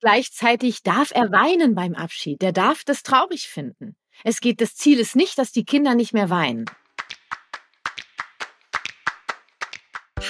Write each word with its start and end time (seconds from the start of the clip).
Gleichzeitig 0.00 0.82
darf 0.82 1.10
er 1.12 1.32
weinen 1.32 1.74
beim 1.74 1.94
Abschied. 1.94 2.40
Der 2.42 2.52
darf 2.52 2.84
das 2.84 3.02
traurig 3.02 3.48
finden. 3.48 3.96
Es 4.24 4.40
geht, 4.40 4.60
das 4.60 4.74
Ziel 4.74 4.98
ist 4.98 5.16
nicht, 5.16 5.38
dass 5.38 5.52
die 5.52 5.64
Kinder 5.64 5.94
nicht 5.94 6.12
mehr 6.12 6.30
weinen. 6.30 6.64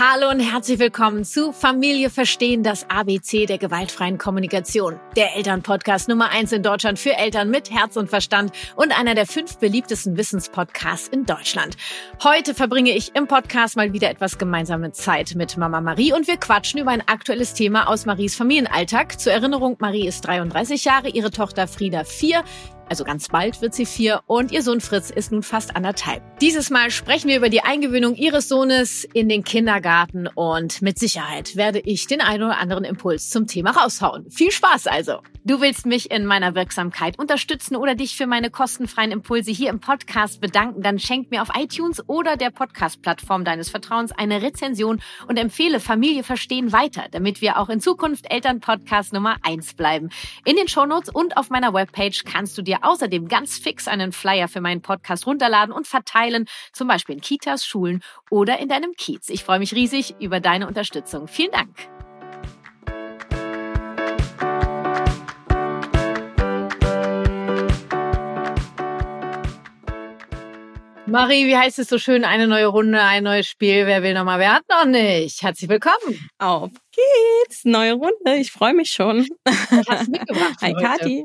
Hallo 0.00 0.30
und 0.30 0.38
herzlich 0.38 0.78
willkommen 0.78 1.24
zu 1.24 1.50
Familie 1.50 2.08
Verstehen, 2.08 2.62
das 2.62 2.88
ABC 2.88 3.46
der 3.46 3.58
gewaltfreien 3.58 4.16
Kommunikation. 4.16 5.00
Der 5.16 5.34
Elternpodcast 5.34 6.08
Nummer 6.08 6.30
eins 6.30 6.52
in 6.52 6.62
Deutschland 6.62 7.00
für 7.00 7.16
Eltern 7.16 7.50
mit 7.50 7.72
Herz 7.72 7.96
und 7.96 8.08
Verstand 8.08 8.52
und 8.76 8.96
einer 8.96 9.16
der 9.16 9.26
fünf 9.26 9.58
beliebtesten 9.58 10.16
Wissenspodcasts 10.16 11.08
in 11.08 11.26
Deutschland. 11.26 11.76
Heute 12.22 12.54
verbringe 12.54 12.92
ich 12.92 13.16
im 13.16 13.26
Podcast 13.26 13.74
mal 13.74 13.92
wieder 13.92 14.08
etwas 14.08 14.38
gemeinsame 14.38 14.92
Zeit 14.92 15.34
mit 15.34 15.56
Mama 15.56 15.80
Marie 15.80 16.12
und 16.12 16.28
wir 16.28 16.36
quatschen 16.36 16.78
über 16.78 16.92
ein 16.92 17.02
aktuelles 17.08 17.54
Thema 17.54 17.88
aus 17.88 18.06
Maries 18.06 18.36
Familienalltag. 18.36 19.18
Zur 19.18 19.32
Erinnerung, 19.32 19.78
Marie 19.80 20.06
ist 20.06 20.20
33 20.20 20.84
Jahre, 20.84 21.08
ihre 21.08 21.32
Tochter 21.32 21.66
Frieda 21.66 22.04
vier. 22.04 22.44
Also 22.88 23.04
ganz 23.04 23.28
bald 23.28 23.60
wird 23.60 23.74
sie 23.74 23.84
vier 23.84 24.22
und 24.26 24.50
ihr 24.50 24.62
Sohn 24.62 24.80
Fritz 24.80 25.10
ist 25.10 25.30
nun 25.30 25.42
fast 25.42 25.76
anderthalb. 25.76 26.22
Dieses 26.38 26.70
Mal 26.70 26.90
sprechen 26.90 27.28
wir 27.28 27.36
über 27.36 27.50
die 27.50 27.62
Eingewöhnung 27.62 28.14
ihres 28.14 28.48
Sohnes 28.48 29.04
in 29.12 29.28
den 29.28 29.44
Kindergarten 29.44 30.26
und 30.26 30.80
mit 30.80 30.98
Sicherheit 30.98 31.54
werde 31.56 31.80
ich 31.80 32.06
den 32.06 32.20
einen 32.20 32.44
oder 32.44 32.58
anderen 32.58 32.84
Impuls 32.84 33.28
zum 33.28 33.46
Thema 33.46 33.72
raushauen. 33.72 34.30
Viel 34.30 34.50
Spaß 34.50 34.86
also! 34.86 35.20
Du 35.44 35.62
willst 35.62 35.86
mich 35.86 36.10
in 36.10 36.26
meiner 36.26 36.54
Wirksamkeit 36.54 37.18
unterstützen 37.18 37.74
oder 37.76 37.94
dich 37.94 38.16
für 38.16 38.26
meine 38.26 38.50
kostenfreien 38.50 39.12
Impulse 39.12 39.50
hier 39.50 39.70
im 39.70 39.80
Podcast 39.80 40.42
bedanken, 40.42 40.82
dann 40.82 40.98
schenk 40.98 41.30
mir 41.30 41.40
auf 41.40 41.48
iTunes 41.58 42.06
oder 42.06 42.36
der 42.36 42.50
Podcast-Plattform 42.50 43.46
deines 43.46 43.70
Vertrauens 43.70 44.12
eine 44.12 44.42
Rezension 44.42 45.00
und 45.26 45.38
empfehle 45.38 45.80
Familie 45.80 46.22
verstehen 46.22 46.72
weiter, 46.72 47.04
damit 47.12 47.40
wir 47.40 47.58
auch 47.58 47.70
in 47.70 47.80
Zukunft 47.80 48.30
Elternpodcast 48.30 49.14
Nummer 49.14 49.36
eins 49.42 49.72
bleiben. 49.72 50.10
In 50.44 50.56
den 50.56 50.68
Shownotes 50.68 51.08
und 51.08 51.38
auf 51.38 51.48
meiner 51.48 51.72
Webpage 51.72 52.24
kannst 52.24 52.58
du 52.58 52.62
dir 52.62 52.77
außerdem 52.82 53.28
ganz 53.28 53.58
fix 53.58 53.88
einen 53.88 54.12
Flyer 54.12 54.48
für 54.48 54.60
meinen 54.60 54.82
Podcast 54.82 55.26
runterladen 55.26 55.72
und 55.72 55.86
verteilen, 55.86 56.46
zum 56.72 56.88
Beispiel 56.88 57.16
in 57.16 57.20
Kitas, 57.20 57.64
Schulen 57.64 58.02
oder 58.30 58.58
in 58.58 58.68
deinem 58.68 58.92
Kiez. 58.96 59.28
Ich 59.28 59.44
freue 59.44 59.58
mich 59.58 59.74
riesig 59.74 60.14
über 60.20 60.40
deine 60.40 60.66
Unterstützung. 60.66 61.28
Vielen 61.28 61.52
Dank. 61.52 61.88
Marie, 71.08 71.46
wie 71.46 71.56
heißt 71.56 71.78
es 71.78 71.88
so 71.88 71.96
schön? 71.98 72.22
Eine 72.22 72.46
neue 72.46 72.66
Runde, 72.66 73.00
ein 73.00 73.24
neues 73.24 73.46
Spiel. 73.46 73.86
Wer 73.86 74.02
will 74.02 74.12
noch 74.12 74.24
mal? 74.24 74.38
Wer 74.38 74.52
hat 74.56 74.64
noch 74.68 74.84
nicht? 74.84 75.42
Herzlich 75.42 75.70
willkommen. 75.70 76.28
Auf 76.36 76.70
geht's. 76.92 77.64
Neue 77.64 77.94
Runde. 77.94 78.36
Ich 78.36 78.52
freue 78.52 78.74
mich 78.74 78.90
schon. 78.90 79.26
Was 79.44 79.88
hast 79.88 80.06
du 80.08 80.10
mitgebracht? 80.10 80.56
Hi, 80.60 80.74
Kathi. 80.74 81.24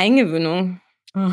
Eingewöhnung. 0.00 0.80
Oh, 1.14 1.32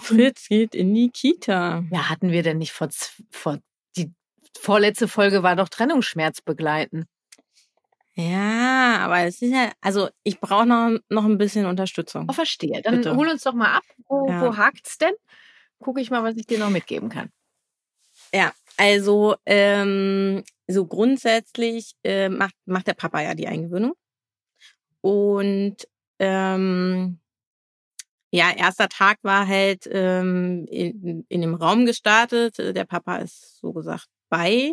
Fritz 0.00 0.48
geht 0.48 0.74
in 0.74 0.94
die 0.94 1.10
Kita. 1.10 1.84
Ja, 1.90 2.08
hatten 2.08 2.32
wir 2.32 2.42
denn 2.42 2.56
nicht 2.56 2.72
vor, 2.72 2.88
vor 3.30 3.58
die 3.98 4.10
vorletzte 4.58 5.08
Folge 5.08 5.42
war 5.42 5.56
doch 5.56 5.68
Trennungsschmerz 5.68 6.40
begleiten. 6.40 7.04
Ja, 8.14 8.96
aber 9.00 9.20
es 9.20 9.42
ist 9.42 9.52
ja, 9.52 9.72
also 9.82 10.08
ich 10.22 10.40
brauche 10.40 10.64
noch, 10.64 10.98
noch 11.10 11.26
ein 11.26 11.36
bisschen 11.36 11.66
Unterstützung. 11.66 12.26
Oh, 12.30 12.32
verstehe. 12.32 12.80
Dann 12.80 12.96
Bitte. 12.96 13.14
hol 13.14 13.28
uns 13.28 13.42
doch 13.42 13.52
mal 13.52 13.76
ab. 13.76 13.84
Wo, 14.08 14.26
ja. 14.26 14.40
wo 14.40 14.56
hakt's 14.56 14.96
denn? 14.96 15.12
gucke 15.78 16.00
ich 16.00 16.10
mal, 16.10 16.24
was 16.24 16.36
ich 16.36 16.46
dir 16.46 16.58
noch 16.58 16.70
mitgeben 16.70 17.10
kann. 17.10 17.30
Ja, 18.32 18.52
also 18.78 19.36
ähm, 19.44 20.44
so 20.66 20.86
grundsätzlich 20.86 21.92
äh, 22.04 22.30
macht, 22.30 22.54
macht 22.64 22.86
der 22.86 22.94
Papa 22.94 23.20
ja 23.20 23.34
die 23.34 23.48
Eingewöhnung. 23.48 23.92
Und 25.02 25.76
ähm, 26.18 27.20
ja, 28.30 28.50
erster 28.54 28.88
Tag 28.88 29.18
war 29.22 29.46
halt 29.46 29.88
ähm, 29.90 30.66
in, 30.68 31.24
in 31.28 31.40
dem 31.40 31.54
Raum 31.54 31.86
gestartet. 31.86 32.58
Der 32.58 32.84
Papa 32.84 33.16
ist 33.18 33.58
so 33.60 33.72
gesagt 33.72 34.06
bei. 34.28 34.72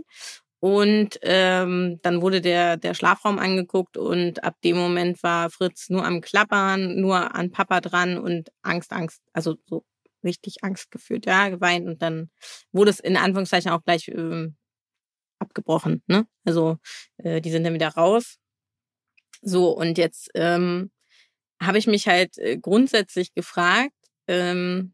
Und 0.59 1.19
ähm, 1.21 1.99
dann 2.01 2.21
wurde 2.21 2.41
der, 2.41 2.77
der 2.77 2.95
Schlafraum 2.95 3.37
angeguckt 3.39 3.97
und 3.97 4.43
ab 4.43 4.55
dem 4.63 4.77
Moment 4.77 5.21
war 5.21 5.49
Fritz 5.51 5.89
nur 5.89 6.03
am 6.05 6.21
Klappern, 6.21 6.99
nur 6.99 7.35
an 7.35 7.51
Papa 7.51 7.81
dran 7.81 8.17
und 8.17 8.49
Angst, 8.63 8.91
Angst, 8.91 9.21
also 9.33 9.57
so 9.67 9.85
richtig 10.23 10.63
Angst 10.63 10.89
gefühlt, 10.91 11.27
ja, 11.27 11.49
geweint 11.49 11.87
und 11.87 12.01
dann 12.01 12.31
wurde 12.71 12.89
es 12.89 12.99
in 12.99 13.15
Anführungszeichen 13.15 13.69
auch 13.71 13.83
gleich 13.83 14.07
ähm, 14.07 14.55
abgebrochen, 15.39 16.03
ne? 16.07 16.25
Also 16.45 16.77
äh, 17.17 17.41
die 17.41 17.51
sind 17.51 17.63
dann 17.63 17.75
wieder 17.75 17.89
raus. 17.89 18.37
So, 19.41 19.69
und 19.71 19.97
jetzt 19.97 20.31
ähm, 20.35 20.91
habe 21.65 21.77
ich 21.77 21.87
mich 21.87 22.07
halt 22.07 22.37
äh, 22.37 22.57
grundsätzlich 22.57 23.33
gefragt, 23.33 23.91
ähm, 24.27 24.93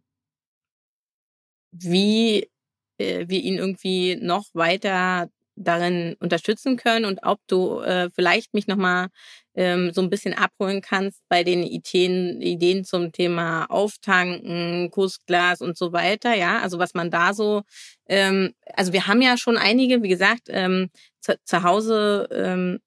wie 1.72 2.50
äh, 2.98 3.26
wir 3.28 3.42
ihn 3.42 3.58
irgendwie 3.58 4.18
noch 4.18 4.46
weiter 4.54 5.30
darin 5.56 6.16
unterstützen 6.20 6.78
können 6.78 7.06
und 7.06 7.20
ob 7.24 7.40
du 7.48 7.82
äh, 7.82 8.10
vielleicht 8.16 8.54
mich 8.54 8.68
nochmal 8.68 9.10
ähm, 9.54 9.92
so 9.94 10.02
ein 10.02 10.10
bisschen 10.10 10.34
abholen 10.34 10.82
kannst 10.82 11.22
bei 11.30 11.44
den 11.44 11.64
Ideen, 11.64 12.42
Ideen 12.42 12.86
zum 12.86 13.12
Thema 13.12 13.66
Auftanken, 13.66 14.90
Kussglas 14.92 15.62
und 15.62 15.78
so 15.78 15.92
weiter, 15.94 16.34
ja, 16.34 16.60
also 16.60 16.80
was 16.80 16.94
man 16.94 17.12
da 17.12 17.34
so, 17.34 17.64
ähm, 18.08 18.54
also 18.74 18.94
wir 18.94 19.08
haben 19.08 19.22
ja 19.22 19.38
schon 19.38 19.58
einige, 19.58 20.04
wie 20.04 20.10
gesagt, 20.10 20.44
ähm, 20.48 20.90
zu, 21.20 21.36
zu 21.44 21.64
Hause 21.64 22.28
ähm, 22.32 22.80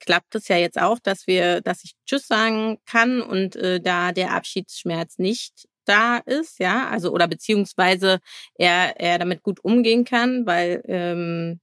klappt 0.00 0.34
es 0.34 0.48
ja 0.48 0.56
jetzt 0.56 0.80
auch, 0.80 0.98
dass 0.98 1.26
wir, 1.26 1.60
dass 1.60 1.84
ich 1.84 1.92
Tschüss 2.06 2.26
sagen 2.26 2.78
kann 2.86 3.20
und 3.22 3.56
äh, 3.56 3.80
da 3.80 4.12
der 4.12 4.32
Abschiedsschmerz 4.32 5.18
nicht 5.18 5.68
da 5.84 6.18
ist, 6.18 6.58
ja, 6.58 6.88
also 6.88 7.12
oder 7.12 7.26
beziehungsweise 7.28 8.20
er, 8.54 9.00
er 9.00 9.18
damit 9.18 9.42
gut 9.42 9.60
umgehen 9.64 10.04
kann, 10.04 10.46
weil 10.46 10.82
ähm, 10.86 11.60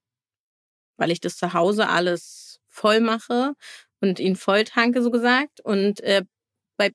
weil 0.97 1.12
ich 1.12 1.19
das 1.19 1.38
zu 1.38 1.53
Hause 1.53 1.90
alles 1.90 2.59
voll 2.68 3.00
mache 3.00 3.53
und 4.01 4.19
ihn 4.19 4.35
voll 4.35 4.63
tanke, 4.63 5.01
so 5.01 5.12
gesagt. 5.12 5.62
Und 5.62 6.01
äh, 6.01 6.24
bei 6.78 6.91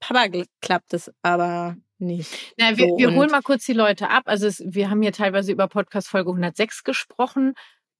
Papa 0.00 0.26
klappt 0.60 0.94
es 0.94 1.10
aber 1.22 1.76
nicht. 1.98 2.54
Na, 2.56 2.76
wir, 2.76 2.88
so. 2.88 2.98
wir 2.98 3.14
holen 3.14 3.30
mal 3.30 3.42
kurz 3.42 3.64
die 3.64 3.72
Leute 3.72 4.10
ab. 4.10 4.24
Also 4.26 4.46
es, 4.46 4.62
wir 4.66 4.90
haben 4.90 5.02
hier 5.02 5.12
teilweise 5.12 5.52
über 5.52 5.68
Podcast 5.68 6.08
Folge 6.08 6.30
106 6.30 6.84
gesprochen. 6.84 7.54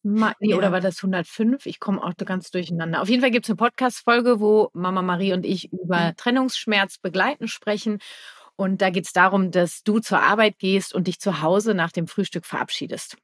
Ma, 0.06 0.34
nee, 0.38 0.50
ja. 0.50 0.56
oder 0.56 0.70
war 0.70 0.82
das 0.82 0.98
105? 0.98 1.64
Ich 1.64 1.80
komme 1.80 2.02
auch 2.02 2.14
ganz 2.14 2.50
durcheinander. 2.50 3.00
Auf 3.00 3.08
jeden 3.08 3.22
Fall 3.22 3.30
gibt 3.30 3.46
es 3.46 3.50
eine 3.50 3.56
Podcast-Folge, 3.56 4.38
wo 4.38 4.68
Mama 4.74 5.00
Marie 5.00 5.32
und 5.32 5.46
ich 5.46 5.72
über 5.72 6.10
mhm. 6.10 6.16
Trennungsschmerz 6.16 6.98
begleiten 6.98 7.48
sprechen. 7.48 8.00
Und 8.54 8.82
da 8.82 8.90
geht 8.90 9.06
es 9.06 9.12
darum, 9.12 9.50
dass 9.50 9.82
du 9.82 10.00
zur 10.00 10.20
Arbeit 10.20 10.58
gehst 10.58 10.94
und 10.94 11.06
dich 11.06 11.20
zu 11.20 11.40
Hause 11.40 11.74
nach 11.74 11.90
dem 11.90 12.06
Frühstück 12.06 12.44
verabschiedest. 12.44 13.16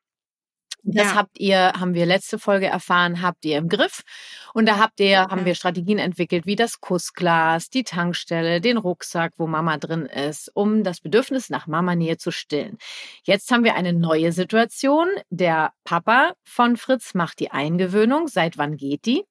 Das 0.82 1.06
ja. 1.06 1.14
habt 1.14 1.38
ihr, 1.38 1.72
haben 1.78 1.94
wir 1.94 2.06
letzte 2.06 2.38
Folge 2.38 2.66
erfahren, 2.66 3.22
habt 3.22 3.44
ihr 3.44 3.58
im 3.58 3.68
Griff. 3.68 4.02
Und 4.54 4.66
da 4.66 4.78
habt 4.78 4.98
ihr, 5.00 5.20
haben 5.20 5.44
wir 5.44 5.54
Strategien 5.54 5.98
entwickelt, 5.98 6.46
wie 6.46 6.56
das 6.56 6.80
Kussglas, 6.80 7.68
die 7.68 7.84
Tankstelle, 7.84 8.60
den 8.60 8.78
Rucksack, 8.78 9.34
wo 9.36 9.46
Mama 9.46 9.76
drin 9.76 10.06
ist, 10.06 10.50
um 10.54 10.82
das 10.82 11.00
Bedürfnis 11.00 11.50
nach 11.50 11.66
Mama-Nähe 11.66 12.16
zu 12.16 12.30
stillen. 12.30 12.78
Jetzt 13.24 13.50
haben 13.50 13.64
wir 13.64 13.74
eine 13.74 13.92
neue 13.92 14.32
Situation. 14.32 15.08
Der 15.28 15.72
Papa 15.84 16.32
von 16.44 16.76
Fritz 16.76 17.14
macht 17.14 17.40
die 17.40 17.50
Eingewöhnung. 17.50 18.28
Seit 18.28 18.56
wann 18.56 18.76
geht 18.76 19.04
die? 19.04 19.24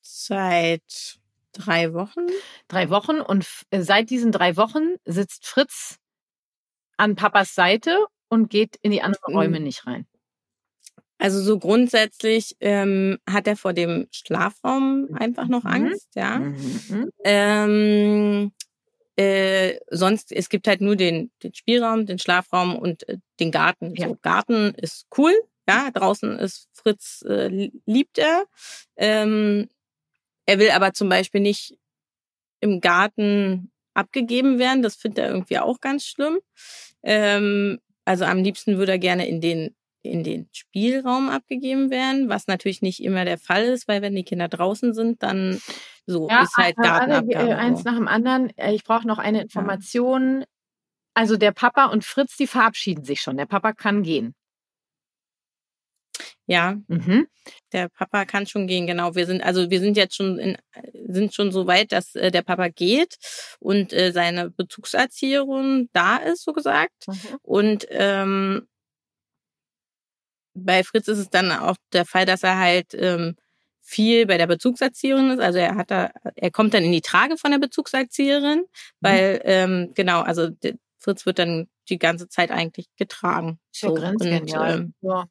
Seit 0.00 1.18
drei 1.52 1.92
Wochen. 1.92 2.26
Drei 2.68 2.90
Wochen. 2.90 3.20
Und 3.20 3.46
seit 3.72 4.10
diesen 4.10 4.30
drei 4.30 4.56
Wochen 4.56 4.96
sitzt 5.04 5.46
Fritz 5.46 5.98
an 6.96 7.16
Papas 7.16 7.54
Seite 7.54 8.06
und 8.28 8.50
geht 8.50 8.76
in 8.82 8.90
die 8.90 9.02
anderen 9.02 9.32
mhm. 9.32 9.38
Räume 9.38 9.60
nicht 9.60 9.86
rein? 9.86 10.06
Also 11.18 11.40
so 11.40 11.58
grundsätzlich 11.58 12.56
ähm, 12.60 13.18
hat 13.28 13.46
er 13.46 13.56
vor 13.56 13.72
dem 13.72 14.06
Schlafraum 14.10 15.08
einfach 15.14 15.48
noch 15.48 15.64
mhm. 15.64 15.70
Angst, 15.70 16.08
ja. 16.14 16.38
Mhm. 16.38 17.10
Ähm, 17.24 18.52
äh, 19.16 19.78
sonst, 19.90 20.30
es 20.30 20.50
gibt 20.50 20.68
halt 20.68 20.82
nur 20.82 20.94
den, 20.94 21.30
den 21.42 21.54
Spielraum, 21.54 22.04
den 22.04 22.18
Schlafraum 22.18 22.76
und 22.76 23.08
äh, 23.08 23.16
den 23.40 23.50
Garten. 23.50 23.94
Ja. 23.96 24.08
So, 24.08 24.18
Garten 24.20 24.74
ist 24.74 25.06
cool, 25.16 25.32
ja. 25.66 25.90
Draußen 25.90 26.38
ist 26.38 26.68
Fritz, 26.74 27.24
äh, 27.26 27.70
liebt 27.86 28.18
er. 28.18 28.44
Ähm, 28.96 29.68
er 30.44 30.58
will 30.58 30.70
aber 30.70 30.92
zum 30.92 31.08
Beispiel 31.08 31.40
nicht 31.40 31.78
im 32.60 32.80
Garten 32.82 33.70
abgegeben 33.94 34.58
werden. 34.58 34.82
Das 34.82 34.96
findet 34.96 35.18
er 35.18 35.30
irgendwie 35.30 35.58
auch 35.58 35.80
ganz 35.80 36.04
schlimm. 36.04 36.38
Ähm, 37.02 37.80
also 38.06 38.24
am 38.24 38.42
liebsten 38.42 38.78
würde 38.78 38.92
er 38.92 38.98
gerne 38.98 39.28
in 39.28 39.40
den 39.40 39.74
in 40.02 40.22
den 40.22 40.48
Spielraum 40.52 41.28
abgegeben 41.28 41.90
werden, 41.90 42.28
was 42.28 42.46
natürlich 42.46 42.80
nicht 42.80 43.02
immer 43.02 43.24
der 43.24 43.38
Fall 43.38 43.64
ist, 43.64 43.88
weil 43.88 44.02
wenn 44.02 44.14
die 44.14 44.22
Kinder 44.22 44.46
draußen 44.46 44.94
sind, 44.94 45.22
dann 45.22 45.60
so 46.06 46.28
ja, 46.28 46.42
ist 46.42 46.56
halt 46.56 46.76
Gartenabgabe. 46.76 47.36
Alle, 47.36 47.58
eins 47.58 47.82
nach 47.82 47.96
dem 47.96 48.06
anderen. 48.06 48.56
Äh, 48.56 48.72
ich 48.72 48.84
brauche 48.84 49.06
noch 49.06 49.18
eine 49.18 49.42
Information. 49.42 50.40
Ja. 50.42 50.46
Also 51.14 51.36
der 51.36 51.50
Papa 51.50 51.86
und 51.86 52.04
Fritz, 52.04 52.36
die 52.36 52.46
verabschieden 52.46 53.04
sich 53.04 53.20
schon. 53.20 53.36
Der 53.36 53.46
Papa 53.46 53.72
kann 53.72 54.04
gehen. 54.04 54.34
Ja, 56.48 56.76
mhm. 56.86 57.26
der 57.72 57.88
Papa 57.88 58.24
kann 58.24 58.46
schon 58.46 58.68
gehen, 58.68 58.86
genau. 58.86 59.16
Wir 59.16 59.26
sind, 59.26 59.42
also 59.42 59.68
wir 59.68 59.80
sind 59.80 59.96
jetzt 59.96 60.14
schon 60.14 60.38
in, 60.38 60.56
sind 61.08 61.34
schon 61.34 61.50
so 61.50 61.66
weit, 61.66 61.90
dass 61.90 62.14
äh, 62.14 62.30
der 62.30 62.42
Papa 62.42 62.68
geht 62.68 63.16
und 63.58 63.92
äh, 63.92 64.12
seine 64.12 64.50
Bezugserzieherin 64.50 65.90
da 65.92 66.18
ist, 66.18 66.44
so 66.44 66.52
gesagt. 66.52 67.08
Mhm. 67.08 67.38
Und 67.42 67.86
ähm, 67.90 68.68
bei 70.54 70.84
Fritz 70.84 71.08
ist 71.08 71.18
es 71.18 71.30
dann 71.30 71.50
auch 71.50 71.76
der 71.92 72.06
Fall, 72.06 72.26
dass 72.26 72.42
er 72.42 72.58
halt 72.58 72.94
ähm, 72.94 73.36
viel 73.82 74.26
bei 74.26 74.38
der 74.38 74.46
Bezugserzieherin 74.46 75.30
ist. 75.30 75.40
Also 75.40 75.58
er 75.58 75.76
hat 75.76 75.90
da, 75.90 76.10
er 76.34 76.50
kommt 76.50 76.74
dann 76.74 76.84
in 76.84 76.92
die 76.92 77.02
Trage 77.02 77.36
von 77.36 77.50
der 77.50 77.58
Bezugserzieherin, 77.58 78.60
mhm. 78.60 78.66
weil 79.00 79.40
ähm, 79.44 79.92
genau, 79.94 80.22
also 80.22 80.48
Fritz 80.98 81.26
wird 81.26 81.38
dann 81.38 81.68
die 81.88 81.98
ganze 81.98 82.28
Zeit 82.28 82.50
eigentlich 82.50 82.86
getragen. 82.96 83.60
So, 83.70 83.94
und, 83.94 84.24
ähm, 84.24 84.94
ja. 85.00 85.28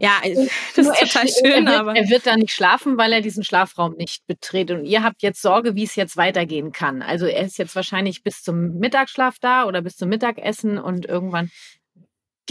Ja, 0.00 0.20
das 0.76 0.86
ist 0.86 1.00
total 1.00 1.28
schön, 1.28 1.66
er 1.66 1.72
wird, 1.72 1.80
aber. 1.80 1.96
Er 1.96 2.08
wird 2.08 2.26
da 2.26 2.36
nicht 2.36 2.52
schlafen, 2.52 2.96
weil 2.96 3.12
er 3.12 3.20
diesen 3.20 3.44
Schlafraum 3.44 3.94
nicht 3.96 4.26
betritt. 4.26 4.70
Und 4.70 4.84
ihr 4.84 5.02
habt 5.02 5.22
jetzt 5.22 5.42
Sorge, 5.42 5.74
wie 5.74 5.84
es 5.84 5.96
jetzt 5.96 6.16
weitergehen 6.16 6.72
kann. 6.72 7.02
Also 7.02 7.26
er 7.26 7.44
ist 7.44 7.58
jetzt 7.58 7.76
wahrscheinlich 7.76 8.22
bis 8.22 8.42
zum 8.42 8.78
Mittagsschlaf 8.78 9.38
da 9.40 9.66
oder 9.66 9.82
bis 9.82 9.96
zum 9.96 10.08
Mittagessen 10.08 10.78
und 10.78 11.06
irgendwann 11.06 11.50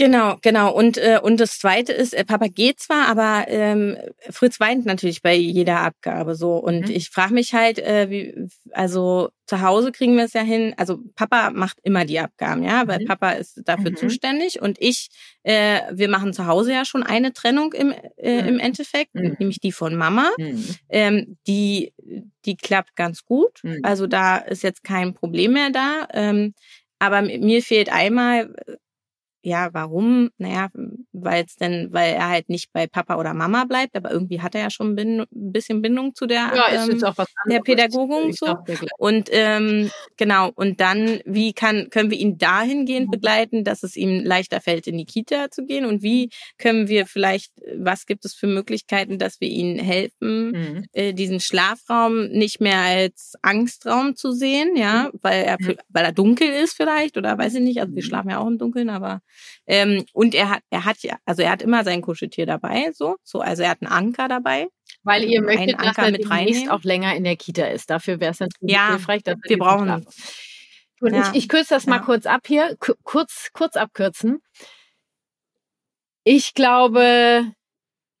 Genau, 0.00 0.38
genau. 0.40 0.72
Und, 0.72 0.96
äh, 0.96 1.20
und 1.22 1.40
das 1.40 1.58
Zweite 1.58 1.92
ist, 1.92 2.14
äh, 2.14 2.24
Papa 2.24 2.46
geht 2.46 2.80
zwar, 2.80 3.06
aber 3.08 3.44
ähm, 3.48 3.98
Fritz 4.30 4.58
weint 4.58 4.86
natürlich 4.86 5.20
bei 5.20 5.34
jeder 5.34 5.80
Abgabe 5.80 6.36
so. 6.36 6.54
Und 6.54 6.88
mhm. 6.88 6.94
ich 6.94 7.10
frage 7.10 7.34
mich 7.34 7.52
halt, 7.52 7.78
äh, 7.78 8.08
wie, 8.08 8.48
also 8.72 9.28
zu 9.44 9.60
Hause 9.60 9.92
kriegen 9.92 10.16
wir 10.16 10.24
es 10.24 10.32
ja 10.32 10.40
hin. 10.40 10.72
Also 10.78 11.00
Papa 11.16 11.50
macht 11.50 11.80
immer 11.82 12.06
die 12.06 12.18
Abgaben, 12.18 12.62
ja, 12.62 12.88
weil 12.88 13.00
mhm. 13.00 13.08
Papa 13.08 13.32
ist 13.32 13.60
dafür 13.66 13.90
mhm. 13.90 13.96
zuständig. 13.96 14.62
Und 14.62 14.78
ich, 14.80 15.08
äh, 15.42 15.80
wir 15.92 16.08
machen 16.08 16.32
zu 16.32 16.46
Hause 16.46 16.72
ja 16.72 16.86
schon 16.86 17.02
eine 17.02 17.34
Trennung 17.34 17.74
im, 17.74 17.92
äh, 18.16 18.38
im 18.48 18.54
mhm. 18.54 18.60
Endeffekt, 18.60 19.14
mhm. 19.14 19.36
nämlich 19.38 19.60
die 19.60 19.72
von 19.72 19.96
Mama. 19.96 20.30
Mhm. 20.38 20.64
Ähm, 20.88 21.36
die, 21.46 21.92
die 22.46 22.56
klappt 22.56 22.96
ganz 22.96 23.26
gut. 23.26 23.60
Also 23.82 24.06
da 24.06 24.38
ist 24.38 24.62
jetzt 24.62 24.82
kein 24.82 25.12
Problem 25.12 25.52
mehr 25.52 25.68
da. 25.68 26.08
Ähm, 26.14 26.54
aber 26.98 27.20
mir 27.20 27.62
fehlt 27.62 27.92
einmal 27.92 28.54
ja, 29.42 29.70
warum? 29.72 30.30
Naja, 30.38 30.68
weil 31.12 31.44
es 31.44 31.56
denn, 31.56 31.88
weil 31.92 32.14
er 32.14 32.28
halt 32.28 32.48
nicht 32.48 32.72
bei 32.72 32.86
Papa 32.86 33.16
oder 33.16 33.32
Mama 33.32 33.64
bleibt, 33.64 33.96
aber 33.96 34.10
irgendwie 34.10 34.40
hat 34.40 34.54
er 34.54 34.62
ja 34.62 34.70
schon 34.70 34.98
ein 34.98 35.26
bisschen 35.30 35.80
Bindung 35.80 36.14
zu 36.14 36.26
der, 36.26 36.52
ja, 36.54 36.66
ist 36.68 36.84
ähm, 36.84 36.90
jetzt 36.92 37.04
auch 37.04 37.16
was 37.16 37.28
der 37.48 37.60
Pädagogin 37.60 38.32
so. 38.32 38.56
Und 38.98 39.28
ähm, 39.32 39.90
genau, 40.16 40.50
und 40.54 40.80
dann, 40.80 41.20
wie 41.24 41.52
kann, 41.54 41.88
können 41.90 42.10
wir 42.10 42.18
ihn 42.18 42.36
dahingehend 42.36 43.06
mhm. 43.06 43.10
begleiten, 43.12 43.64
dass 43.64 43.82
es 43.82 43.96
ihm 43.96 44.24
leichter 44.24 44.60
fällt, 44.60 44.86
in 44.86 44.98
die 44.98 45.06
Kita 45.06 45.50
zu 45.50 45.64
gehen? 45.64 45.86
Und 45.86 46.02
wie 46.02 46.30
können 46.58 46.88
wir 46.88 47.06
vielleicht, 47.06 47.52
was 47.76 48.06
gibt 48.06 48.24
es 48.24 48.34
für 48.34 48.46
Möglichkeiten, 48.46 49.18
dass 49.18 49.40
wir 49.40 49.48
ihnen 49.48 49.78
helfen, 49.78 50.50
mhm. 50.50 50.84
äh, 50.92 51.14
diesen 51.14 51.40
Schlafraum 51.40 52.28
nicht 52.28 52.60
mehr 52.60 52.80
als 52.80 53.34
Angstraum 53.40 54.16
zu 54.16 54.32
sehen, 54.32 54.76
ja, 54.76 55.10
mhm. 55.12 55.18
weil 55.22 55.44
er, 55.44 55.56
mhm. 55.58 55.76
weil 55.88 56.04
er 56.04 56.12
dunkel 56.12 56.48
ist 56.48 56.74
vielleicht 56.74 57.16
oder 57.16 57.38
weiß 57.38 57.54
ich 57.54 57.62
nicht, 57.62 57.80
also 57.80 57.94
wir 57.94 58.02
mhm. 58.02 58.06
schlafen 58.06 58.30
ja 58.30 58.38
auch 58.38 58.46
im 58.46 58.58
Dunkeln, 58.58 58.90
aber 58.90 59.22
ähm, 59.66 60.04
und 60.12 60.34
er 60.34 60.50
hat, 60.50 60.62
er 60.70 60.84
hat 60.84 61.02
ja, 61.02 61.16
also 61.24 61.42
er 61.42 61.50
hat 61.50 61.62
immer 61.62 61.84
sein 61.84 62.02
Kuscheltier 62.02 62.46
dabei, 62.46 62.90
so, 62.92 63.16
so, 63.22 63.40
also 63.40 63.62
er 63.62 63.70
hat 63.70 63.82
einen 63.82 63.92
Anker 63.92 64.28
dabei. 64.28 64.68
Weil 65.02 65.24
ihr 65.24 65.42
möchtet, 65.42 65.80
dass 65.80 65.96
er 65.96 66.10
mit 66.10 66.24
demnächst 66.24 66.70
auch 66.70 66.82
länger 66.82 67.14
in 67.14 67.24
der 67.24 67.36
Kita 67.36 67.64
ist. 67.66 67.88
Dafür 67.88 68.20
wäre 68.20 68.32
es 68.32 68.40
natürlich 68.40 68.74
ja, 68.74 68.90
hilfreich, 68.90 69.22
dass 69.22 69.36
wir 69.42 69.58
brauchen. 69.58 70.06
Und 71.00 71.14
ja. 71.14 71.30
ich, 71.30 71.44
ich 71.44 71.48
kürze 71.48 71.74
das 71.74 71.86
ja. 71.86 71.90
mal 71.90 72.00
kurz 72.00 72.26
ab 72.26 72.42
hier, 72.46 72.76
kurz, 73.04 73.48
kurz 73.52 73.76
abkürzen. 73.76 74.42
Ich 76.24 76.52
glaube, 76.52 77.50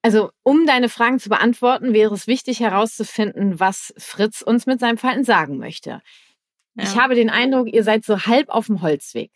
also 0.02 0.30
um 0.42 0.66
deine 0.66 0.88
Fragen 0.88 1.18
zu 1.18 1.28
beantworten, 1.28 1.92
wäre 1.92 2.14
es 2.14 2.26
wichtig 2.26 2.60
herauszufinden, 2.60 3.60
was 3.60 3.92
Fritz 3.98 4.40
uns 4.40 4.66
mit 4.66 4.80
seinem 4.80 4.96
Verhalten 4.96 5.24
sagen 5.24 5.58
möchte. 5.58 6.00
Ja. 6.74 6.84
Ich 6.84 6.96
habe 6.96 7.14
den 7.14 7.28
Eindruck, 7.28 7.68
ihr 7.70 7.84
seid 7.84 8.04
so 8.04 8.24
halb 8.24 8.48
auf 8.48 8.66
dem 8.66 8.80
Holzweg. 8.80 9.30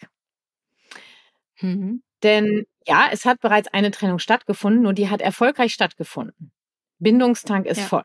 Mhm. 1.64 2.02
Denn 2.22 2.64
ja, 2.86 3.08
es 3.10 3.24
hat 3.24 3.40
bereits 3.40 3.68
eine 3.68 3.90
Trennung 3.90 4.18
stattgefunden, 4.18 4.82
nur 4.82 4.92
die 4.92 5.08
hat 5.08 5.22
erfolgreich 5.22 5.72
stattgefunden. 5.72 6.52
Bindungstank 6.98 7.66
ist 7.66 7.80
ja. 7.80 7.84
voll. 7.84 8.04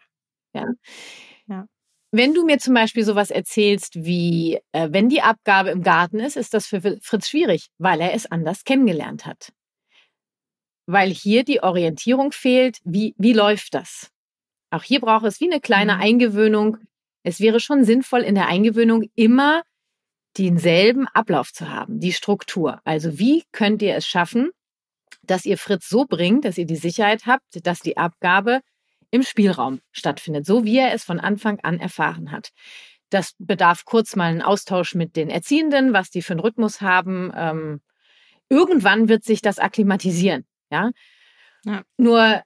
Ja. 0.53 0.65
ja. 1.47 1.65
Wenn 2.11 2.33
du 2.33 2.43
mir 2.45 2.57
zum 2.57 2.73
Beispiel 2.73 3.03
sowas 3.03 3.29
erzählst 3.29 4.03
wie, 4.03 4.59
äh, 4.71 4.89
wenn 4.91 5.09
die 5.09 5.21
Abgabe 5.21 5.69
im 5.69 5.83
Garten 5.83 6.19
ist, 6.19 6.37
ist 6.37 6.53
das 6.53 6.65
für 6.65 6.81
Fritz 7.01 7.29
schwierig, 7.29 7.67
weil 7.77 8.01
er 8.01 8.13
es 8.13 8.25
anders 8.25 8.63
kennengelernt 8.63 9.25
hat. 9.25 9.51
Weil 10.87 11.09
hier 11.11 11.43
die 11.43 11.61
Orientierung 11.61 12.31
fehlt, 12.31 12.79
wie, 12.83 13.13
wie 13.17 13.33
läuft 13.33 13.75
das? 13.75 14.09
Auch 14.71 14.83
hier 14.83 15.01
braucht 15.01 15.25
es 15.25 15.39
wie 15.39 15.51
eine 15.51 15.61
kleine 15.61 15.95
mhm. 15.95 16.01
Eingewöhnung. 16.01 16.77
Es 17.23 17.39
wäre 17.39 17.59
schon 17.59 17.83
sinnvoll, 17.83 18.21
in 18.21 18.35
der 18.35 18.47
Eingewöhnung 18.47 19.03
immer 19.15 19.63
denselben 20.37 21.07
Ablauf 21.07 21.51
zu 21.51 21.69
haben, 21.69 21.99
die 21.99 22.13
Struktur. 22.13 22.81
Also 22.83 23.19
wie 23.19 23.43
könnt 23.51 23.81
ihr 23.81 23.95
es 23.95 24.05
schaffen, 24.05 24.51
dass 25.23 25.45
ihr 25.45 25.57
Fritz 25.57 25.89
so 25.89 26.05
bringt, 26.05 26.45
dass 26.45 26.57
ihr 26.57 26.65
die 26.65 26.75
Sicherheit 26.75 27.25
habt, 27.25 27.65
dass 27.65 27.79
die 27.79 27.97
Abgabe 27.97 28.61
im 29.11 29.23
Spielraum 29.23 29.81
stattfindet, 29.91 30.45
so 30.45 30.63
wie 30.63 30.77
er 30.77 30.93
es 30.93 31.03
von 31.03 31.19
Anfang 31.19 31.59
an 31.61 31.79
erfahren 31.79 32.31
hat. 32.31 32.49
Das 33.09 33.33
bedarf 33.39 33.85
kurz 33.85 34.15
mal 34.15 34.25
einen 34.25 34.41
Austausch 34.41 34.93
mit 34.93 35.15
den 35.15 35.29
Erziehenden, 35.29 35.93
was 35.93 36.11
die 36.11 36.21
für 36.21 36.33
einen 36.33 36.41
Rhythmus 36.41 36.81
haben. 36.81 37.31
Ähm, 37.35 37.81
irgendwann 38.49 39.09
wird 39.09 39.23
sich 39.23 39.41
das 39.41 39.57
akklimatisieren. 39.57 40.45
Ja? 40.71 40.91
ja. 41.65 41.81
Nur 41.97 42.43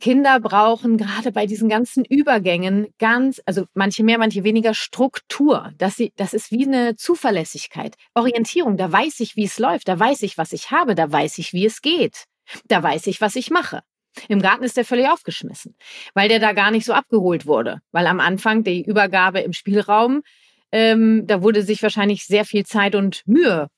Kinder 0.00 0.40
brauchen 0.40 0.96
gerade 0.96 1.32
bei 1.32 1.46
diesen 1.46 1.68
ganzen 1.68 2.04
Übergängen 2.04 2.88
ganz, 2.98 3.40
also 3.46 3.66
manche 3.74 4.02
mehr, 4.02 4.18
manche 4.18 4.44
weniger 4.44 4.74
Struktur. 4.74 5.72
Dass 5.78 5.96
sie, 5.96 6.12
das 6.16 6.34
ist 6.34 6.50
wie 6.50 6.66
eine 6.66 6.96
Zuverlässigkeit. 6.96 7.94
Orientierung, 8.14 8.76
da 8.76 8.90
weiß 8.90 9.20
ich, 9.20 9.36
wie 9.36 9.44
es 9.44 9.58
läuft, 9.58 9.88
da 9.88 9.98
weiß 9.98 10.22
ich, 10.22 10.36
was 10.36 10.52
ich 10.52 10.70
habe, 10.70 10.94
da 10.94 11.10
weiß 11.10 11.38
ich, 11.38 11.52
wie 11.52 11.66
es 11.66 11.80
geht. 11.80 12.24
Da 12.66 12.82
weiß 12.82 13.06
ich, 13.06 13.20
was 13.20 13.36
ich 13.36 13.50
mache. 13.50 13.80
Im 14.28 14.40
Garten 14.40 14.64
ist 14.64 14.76
der 14.76 14.84
völlig 14.84 15.08
aufgeschmissen, 15.08 15.74
weil 16.14 16.28
der 16.28 16.38
da 16.38 16.52
gar 16.52 16.70
nicht 16.70 16.84
so 16.84 16.92
abgeholt 16.92 17.46
wurde. 17.46 17.80
Weil 17.90 18.06
am 18.06 18.20
Anfang 18.20 18.62
die 18.62 18.84
Übergabe 18.84 19.40
im 19.40 19.52
Spielraum, 19.52 20.22
ähm, 20.72 21.26
da 21.26 21.42
wurde 21.42 21.62
sich 21.62 21.82
wahrscheinlich 21.82 22.26
sehr 22.26 22.44
viel 22.44 22.64
Zeit 22.64 22.94
und 22.94 23.22
Mühe 23.26 23.68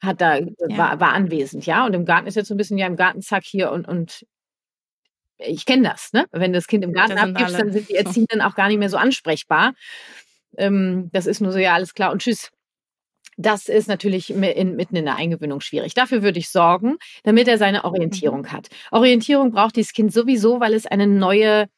hat 0.00 0.20
da, 0.20 0.38
ja. 0.38 0.48
war, 0.68 1.00
war 1.00 1.12
anwesend, 1.12 1.66
ja. 1.66 1.84
Und 1.84 1.94
im 1.94 2.04
Garten 2.04 2.28
ist 2.28 2.36
jetzt 2.36 2.48
so 2.48 2.54
ein 2.54 2.58
bisschen 2.58 2.78
ja 2.78 2.86
im 2.86 2.96
Garten 2.96 3.20
zack 3.22 3.44
hier 3.44 3.72
und, 3.72 3.88
und 3.88 4.24
ich 5.38 5.66
kenne 5.66 5.88
das, 5.88 6.12
ne? 6.12 6.26
Wenn 6.32 6.52
du 6.52 6.58
das 6.58 6.66
Kind 6.66 6.84
im 6.84 6.92
Garten 6.92 7.16
das 7.16 7.24
abgibst, 7.24 7.58
dann 7.58 7.72
sind 7.72 7.88
die 7.88 7.94
Erziehenden 7.94 8.40
auch 8.40 8.54
gar 8.54 8.68
nicht 8.68 8.78
mehr 8.78 8.90
so 8.90 8.96
ansprechbar. 8.96 9.74
Ähm, 10.56 11.10
das 11.12 11.26
ist 11.26 11.40
nur 11.40 11.52
so, 11.52 11.58
ja, 11.58 11.74
alles 11.74 11.94
klar 11.94 12.12
und 12.12 12.22
tschüss. 12.22 12.50
Das 13.36 13.68
ist 13.68 13.86
natürlich 13.86 14.30
in, 14.30 14.74
mitten 14.74 14.96
in 14.96 15.04
der 15.04 15.14
Eingewöhnung 15.14 15.60
schwierig. 15.60 15.94
Dafür 15.94 16.22
würde 16.22 16.40
ich 16.40 16.48
sorgen, 16.48 16.96
damit 17.22 17.46
er 17.46 17.56
seine 17.56 17.84
Orientierung 17.84 18.42
mhm. 18.42 18.52
hat. 18.52 18.68
Orientierung 18.90 19.52
braucht 19.52 19.76
dieses 19.76 19.92
Kind 19.92 20.12
sowieso, 20.12 20.58
weil 20.58 20.74
es 20.74 20.86
eine 20.86 21.06
neue, 21.06 21.68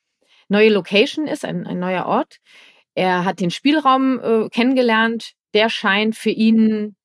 neue 0.49 0.71
Location 0.71 1.27
ist, 1.27 1.45
ein, 1.45 1.67
ein 1.67 1.79
neuer 1.79 2.07
Ort. 2.07 2.39
Er 2.95 3.27
hat 3.27 3.41
den 3.41 3.51
Spielraum 3.51 4.21
äh, 4.21 4.49
kennengelernt. 4.49 5.33
Der 5.53 5.69
scheint 5.69 6.17
für 6.17 6.31
ihn 6.31 6.97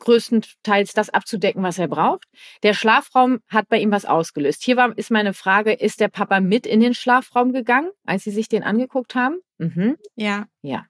größtenteils 0.00 0.92
das 0.92 1.10
abzudecken, 1.10 1.62
was 1.62 1.78
er 1.78 1.88
braucht. 1.88 2.24
Der 2.62 2.74
Schlafraum 2.74 3.40
hat 3.48 3.68
bei 3.68 3.78
ihm 3.78 3.90
was 3.90 4.04
ausgelöst. 4.04 4.62
Hier 4.64 4.76
war, 4.76 4.96
ist 4.96 5.10
meine 5.10 5.34
Frage, 5.34 5.72
ist 5.72 6.00
der 6.00 6.08
Papa 6.08 6.40
mit 6.40 6.66
in 6.66 6.80
den 6.80 6.94
Schlafraum 6.94 7.52
gegangen, 7.52 7.90
als 8.04 8.24
Sie 8.24 8.30
sich 8.30 8.48
den 8.48 8.62
angeguckt 8.62 9.14
haben? 9.14 9.38
Mhm. 9.58 9.96
Ja. 10.14 10.46
Ja. 10.62 10.86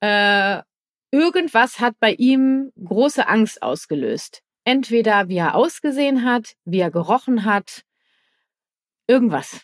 Äh, 0.00 0.62
irgendwas 1.10 1.80
hat 1.80 1.94
bei 2.00 2.12
ihm 2.12 2.72
große 2.82 3.26
Angst 3.26 3.62
ausgelöst. 3.62 4.42
Entweder 4.64 5.28
wie 5.28 5.38
er 5.38 5.54
ausgesehen 5.54 6.24
hat, 6.24 6.54
wie 6.64 6.80
er 6.80 6.90
gerochen 6.90 7.44
hat, 7.44 7.82
irgendwas. 9.06 9.62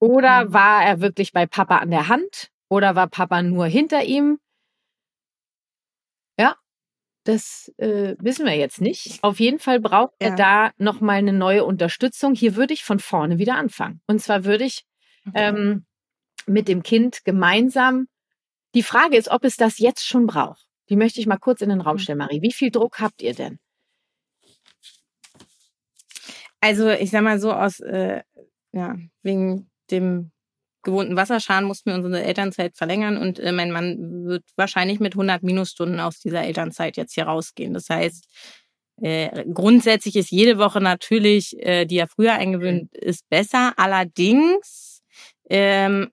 Oder 0.00 0.46
mhm. 0.46 0.52
war 0.52 0.84
er 0.84 1.00
wirklich 1.00 1.32
bei 1.32 1.46
Papa 1.46 1.78
an 1.78 1.90
der 1.90 2.08
Hand? 2.08 2.50
Oder 2.68 2.94
war 2.94 3.08
Papa 3.08 3.42
nur 3.42 3.66
hinter 3.66 4.04
ihm? 4.04 4.38
Ja, 6.38 6.56
das 7.28 7.70
äh, 7.76 8.16
wissen 8.20 8.46
wir 8.46 8.56
jetzt 8.56 8.80
nicht. 8.80 9.22
Auf 9.22 9.38
jeden 9.38 9.58
Fall 9.58 9.80
braucht 9.80 10.14
ja. 10.18 10.28
er 10.28 10.34
da 10.34 10.70
nochmal 10.78 11.16
eine 11.16 11.34
neue 11.34 11.62
Unterstützung. 11.62 12.34
Hier 12.34 12.56
würde 12.56 12.72
ich 12.72 12.84
von 12.84 13.00
vorne 13.00 13.36
wieder 13.36 13.56
anfangen. 13.56 14.00
Und 14.06 14.22
zwar 14.22 14.46
würde 14.46 14.64
ich 14.64 14.86
okay. 15.26 15.48
ähm, 15.48 15.84
mit 16.46 16.68
dem 16.68 16.82
Kind 16.82 17.26
gemeinsam. 17.26 18.08
Die 18.74 18.82
Frage 18.82 19.18
ist, 19.18 19.28
ob 19.28 19.44
es 19.44 19.56
das 19.56 19.78
jetzt 19.78 20.06
schon 20.06 20.26
braucht. 20.26 20.66
Die 20.88 20.96
möchte 20.96 21.20
ich 21.20 21.26
mal 21.26 21.36
kurz 21.36 21.60
in 21.60 21.68
den 21.68 21.82
Raum 21.82 21.96
mhm. 21.96 21.98
stellen, 21.98 22.18
Marie. 22.18 22.40
Wie 22.40 22.52
viel 22.52 22.70
Druck 22.70 22.98
habt 22.98 23.20
ihr 23.20 23.34
denn? 23.34 23.58
Also 26.60 26.88
ich 26.88 27.10
sag 27.10 27.22
mal 27.22 27.38
so 27.38 27.52
aus, 27.52 27.80
äh, 27.80 28.22
ja, 28.72 28.96
wegen 29.22 29.70
dem 29.90 30.30
gewohnten 30.88 31.16
Wasserscharen 31.16 31.64
mussten 31.64 31.90
wir 31.90 31.96
unsere 31.96 32.24
Elternzeit 32.24 32.76
verlängern 32.76 33.18
und 33.18 33.38
äh, 33.38 33.52
mein 33.52 33.70
Mann 33.70 34.24
wird 34.24 34.44
wahrscheinlich 34.56 35.00
mit 35.00 35.14
100 35.14 35.42
Minusstunden 35.42 36.00
aus 36.00 36.18
dieser 36.18 36.42
Elternzeit 36.42 36.96
jetzt 36.96 37.14
hier 37.14 37.24
rausgehen. 37.24 37.74
Das 37.74 37.90
heißt, 37.90 38.24
äh, 39.02 39.44
grundsätzlich 39.52 40.16
ist 40.16 40.30
jede 40.30 40.58
Woche 40.58 40.80
natürlich, 40.80 41.56
äh, 41.64 41.84
die 41.84 41.96
ja 41.96 42.06
früher 42.06 42.32
eingewöhnt 42.32 42.94
ist, 42.96 43.28
besser. 43.28 43.74
Allerdings 43.76 45.02
ähm, 45.50 46.08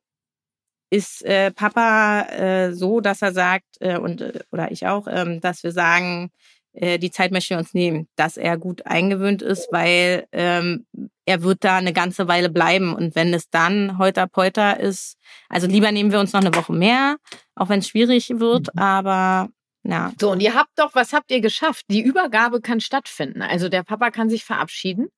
ist 0.89 1.23
äh, 1.25 1.51
Papa 1.51 2.23
äh, 2.23 2.73
so, 2.73 2.99
dass 2.99 3.21
er 3.21 3.31
sagt, 3.31 3.77
äh, 3.79 3.97
und 3.97 4.21
äh, 4.21 4.39
oder 4.51 4.71
ich 4.71 4.85
auch, 4.87 5.07
ähm, 5.09 5.41
dass 5.41 5.63
wir 5.63 5.71
sagen, 5.71 6.31
äh, 6.73 6.99
die 6.99 7.11
Zeit 7.11 7.31
möchten 7.31 7.55
wir 7.55 7.59
uns 7.59 7.73
nehmen, 7.73 8.07
dass 8.17 8.37
er 8.37 8.57
gut 8.57 8.85
eingewöhnt 8.85 9.41
ist, 9.41 9.69
weil 9.71 10.27
ähm, 10.31 10.85
er 11.25 11.43
wird 11.43 11.63
da 11.63 11.77
eine 11.77 11.93
ganze 11.93 12.27
Weile 12.27 12.49
bleiben. 12.49 12.93
Und 12.93 13.15
wenn 13.15 13.33
es 13.33 13.49
dann 13.49 13.97
heute 13.97 14.27
polter 14.27 14.79
ist, 14.79 15.17
also 15.49 15.67
lieber 15.67 15.91
nehmen 15.91 16.11
wir 16.11 16.19
uns 16.19 16.33
noch 16.33 16.41
eine 16.41 16.55
Woche 16.55 16.73
mehr, 16.73 17.17
auch 17.55 17.69
wenn 17.69 17.79
es 17.79 17.89
schwierig 17.89 18.29
wird, 18.39 18.73
mhm. 18.73 18.81
aber 18.81 19.49
ja. 19.83 20.11
So, 20.19 20.31
und 20.31 20.39
ihr 20.39 20.55
habt 20.55 20.71
doch, 20.77 20.95
was 20.95 21.13
habt 21.13 21.29
ihr 21.29 21.41
geschafft? 21.41 21.85
Die 21.89 22.01
Übergabe 22.01 22.59
kann 22.59 22.81
stattfinden. 22.81 23.43
Also 23.43 23.69
der 23.69 23.83
Papa 23.83 24.09
kann 24.09 24.29
sich 24.29 24.43
verabschieden. 24.43 25.09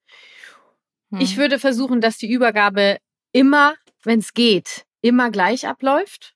Hm. 1.12 1.22
Ich 1.22 1.38
würde 1.38 1.58
versuchen, 1.58 2.02
dass 2.02 2.18
die 2.18 2.30
Übergabe 2.30 2.98
immer, 3.32 3.76
wenn 4.04 4.20
es 4.20 4.34
geht, 4.34 4.86
immer 5.02 5.32
gleich 5.32 5.68
abläuft. 5.68 6.34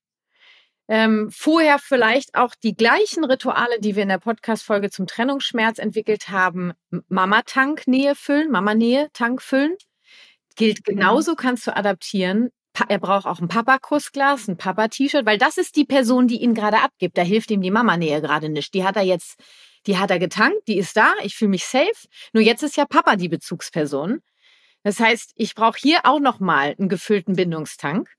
Ähm, 0.94 1.30
vorher 1.32 1.80
vielleicht 1.80 2.36
auch 2.36 2.54
die 2.54 2.76
gleichen 2.76 3.24
Rituale, 3.24 3.80
die 3.80 3.96
wir 3.96 4.04
in 4.04 4.10
der 4.10 4.18
Podcast-Folge 4.18 4.90
zum 4.90 5.08
Trennungsschmerz 5.08 5.80
entwickelt 5.80 6.28
haben. 6.28 6.74
Mama-Tank-Nähe 7.08 8.14
füllen, 8.14 8.52
Mama-Nähe-Tank 8.52 9.42
füllen. 9.42 9.78
Gilt 10.58 10.80
mhm. 10.80 10.96
genauso, 10.96 11.36
kannst 11.36 11.66
du 11.66 11.74
adaptieren 11.74 12.50
er 12.88 13.00
braucht 13.00 13.26
auch 13.26 13.40
ein 13.40 13.48
Papa-Kussglas, 13.48 14.48
ein 14.48 14.58
Papa-T-Shirt, 14.58 15.26
weil 15.26 15.38
das 15.38 15.58
ist 15.58 15.76
die 15.76 15.86
Person, 15.86 16.28
die 16.28 16.42
ihn 16.42 16.54
gerade 16.54 16.82
abgibt. 16.82 17.18
Da 17.18 17.22
hilft 17.22 17.52
ihm 17.52 17.62
die 17.62 17.72
Mama-Nähe 17.72 18.22
gerade 18.22 18.50
nicht. 18.50 18.74
Die 18.74 18.84
hat 18.84 18.96
er 18.96 19.04
jetzt, 19.04 19.40
die 19.88 19.98
hat 19.98 20.12
er 20.12 20.20
getankt, 20.20 20.68
die 20.68 20.78
ist 20.78 20.96
da, 20.96 21.14
ich 21.24 21.36
fühle 21.36 21.52
mich 21.52 21.66
safe. 21.66 22.08
Nur 22.34 22.44
jetzt 22.44 22.64
ist 22.64 22.78
ja 22.78 22.86
Papa 22.86 23.16
die 23.16 23.30
Bezugsperson. 23.30 24.22
Das 24.84 25.00
heißt, 25.00 25.34
ich 25.36 25.54
brauche 25.54 25.78
hier 25.80 26.00
auch 26.04 26.20
nochmal 26.20 26.76
einen 26.78 26.90
gefüllten 26.90 27.36
Bindungstank. 27.36 28.10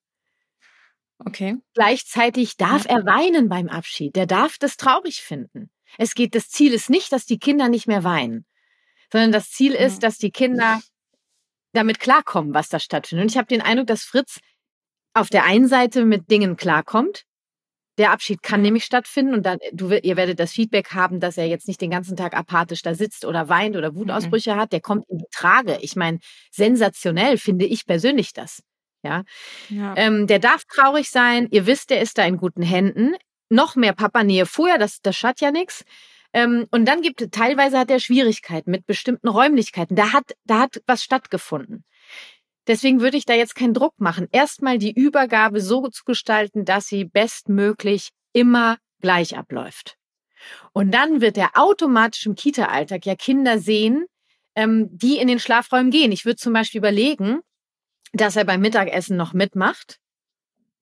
Okay. 1.25 1.57
Gleichzeitig 1.75 2.57
darf 2.57 2.85
er 2.87 3.05
weinen 3.07 3.49
beim 3.49 3.69
Abschied. 3.69 4.17
Der 4.17 4.26
darf 4.26 4.59
das 4.59 4.76
traurig 4.76 5.23
finden. 5.23 5.71
Es 5.99 6.14
geht, 6.14 6.35
das 6.35 6.49
Ziel 6.49 6.73
ist 6.73 6.91
nicht, 6.91 7.12
dass 7.12 7.26
die 7.26 7.38
Kinder 7.38 7.69
nicht 7.69 7.87
mehr 7.87 8.05
weinen, 8.05 8.47
sondern 9.12 9.33
das 9.33 9.50
Ziel 9.50 9.73
ist, 9.73 10.02
dass 10.02 10.19
die 10.19 10.31
Kinder 10.31 10.81
damit 11.73 12.00
klarkommen, 12.00 12.55
was 12.55 12.69
da 12.69 12.79
stattfindet. 12.79 13.25
Und 13.25 13.31
ich 13.31 13.37
habe 13.37 13.47
den 13.47 13.62
Eindruck, 13.62 13.87
dass 13.87 14.02
Fritz 14.02 14.41
auf 15.14 15.29
der 15.29 15.45
einen 15.45 15.69
Seite 15.69 16.05
mit 16.05 16.31
Dingen 16.31 16.57
klarkommt. 16.57 17.25
Der 17.99 18.11
Abschied 18.11 18.43
kann 18.43 18.62
nämlich 18.62 18.85
stattfinden 18.85 19.35
und 19.35 19.45
dann, 19.45 19.59
du, 19.73 19.91
ihr 19.91 20.17
werdet 20.17 20.41
das 20.41 20.52
Feedback 20.52 20.93
haben, 20.93 21.21
dass 21.21 21.37
er 21.37 21.47
jetzt 21.47 21.69
nicht 21.69 21.81
den 21.81 21.91
ganzen 21.91 22.17
Tag 22.17 22.35
apathisch 22.35 22.81
da 22.81 22.95
sitzt 22.95 23.26
oder 23.26 23.50
weint 23.50 23.76
oder 23.76 23.95
Wutausbrüche 23.95 24.55
mhm. 24.55 24.61
hat. 24.61 24.73
Der 24.73 24.81
kommt 24.81 25.05
in 25.11 25.19
die 25.19 25.26
Trage. 25.31 25.79
Ich 25.83 25.95
meine, 25.95 26.19
sensationell 26.50 27.37
finde 27.37 27.67
ich 27.67 27.85
persönlich 27.85 28.33
das. 28.33 28.62
Ja. 29.02 29.25
ja. 29.68 29.94
Ähm, 29.97 30.26
der 30.26 30.38
darf 30.38 30.64
traurig 30.64 31.11
sein. 31.11 31.49
Ihr 31.50 31.66
wisst, 31.66 31.90
der 31.90 32.00
ist 32.00 32.18
da 32.18 32.25
in 32.25 32.37
guten 32.37 32.62
Händen. 32.62 33.14
Noch 33.49 33.76
mehr 33.76 33.92
Papa-Nähe 33.92 34.47
vorher, 34.47 34.78
das, 34.78 35.00
das 35.02 35.16
schadet 35.16 35.40
ja 35.40 35.50
nichts. 35.50 35.85
Ähm, 36.32 36.66
und 36.71 36.87
dann 36.87 37.02
gibt 37.02 37.30
teilweise 37.32 37.78
hat 37.78 37.90
er 37.90 38.00
Schwierigkeiten 38.00 38.71
mit 38.71 38.87
bestimmten 38.87 39.28
Räumlichkeiten. 39.28 39.97
Da 39.97 40.12
hat, 40.12 40.35
da 40.44 40.61
hat 40.61 40.82
was 40.87 41.02
stattgefunden. 41.02 41.85
Deswegen 42.66 43.00
würde 43.00 43.16
ich 43.16 43.25
da 43.25 43.35
jetzt 43.35 43.54
keinen 43.54 43.75
Druck 43.75 43.94
machen. 43.99 44.28
Erstmal 44.30 44.78
die 44.78 44.92
Übergabe 44.92 45.61
so 45.61 45.88
zu 45.88 46.04
gestalten, 46.04 46.64
dass 46.64 46.87
sie 46.87 47.04
bestmöglich 47.04 48.11
immer 48.32 48.78
gleich 49.00 49.37
abläuft. 49.37 49.97
Und 50.73 50.92
dann 50.92 51.21
wird 51.21 51.37
er 51.37 51.50
automatisch 51.54 52.26
im 52.26 52.35
Kita-Alltag 52.35 53.04
ja 53.04 53.14
Kinder 53.14 53.59
sehen, 53.59 54.06
ähm, 54.54 54.88
die 54.90 55.18
in 55.18 55.28
den 55.28 55.38
Schlafräumen 55.38 55.90
gehen. 55.90 56.12
Ich 56.12 56.25
würde 56.25 56.37
zum 56.37 56.52
Beispiel 56.52 56.78
überlegen, 56.78 57.40
dass 58.12 58.37
er 58.37 58.45
beim 58.45 58.61
Mittagessen 58.61 59.16
noch 59.16 59.33
mitmacht. 59.33 59.99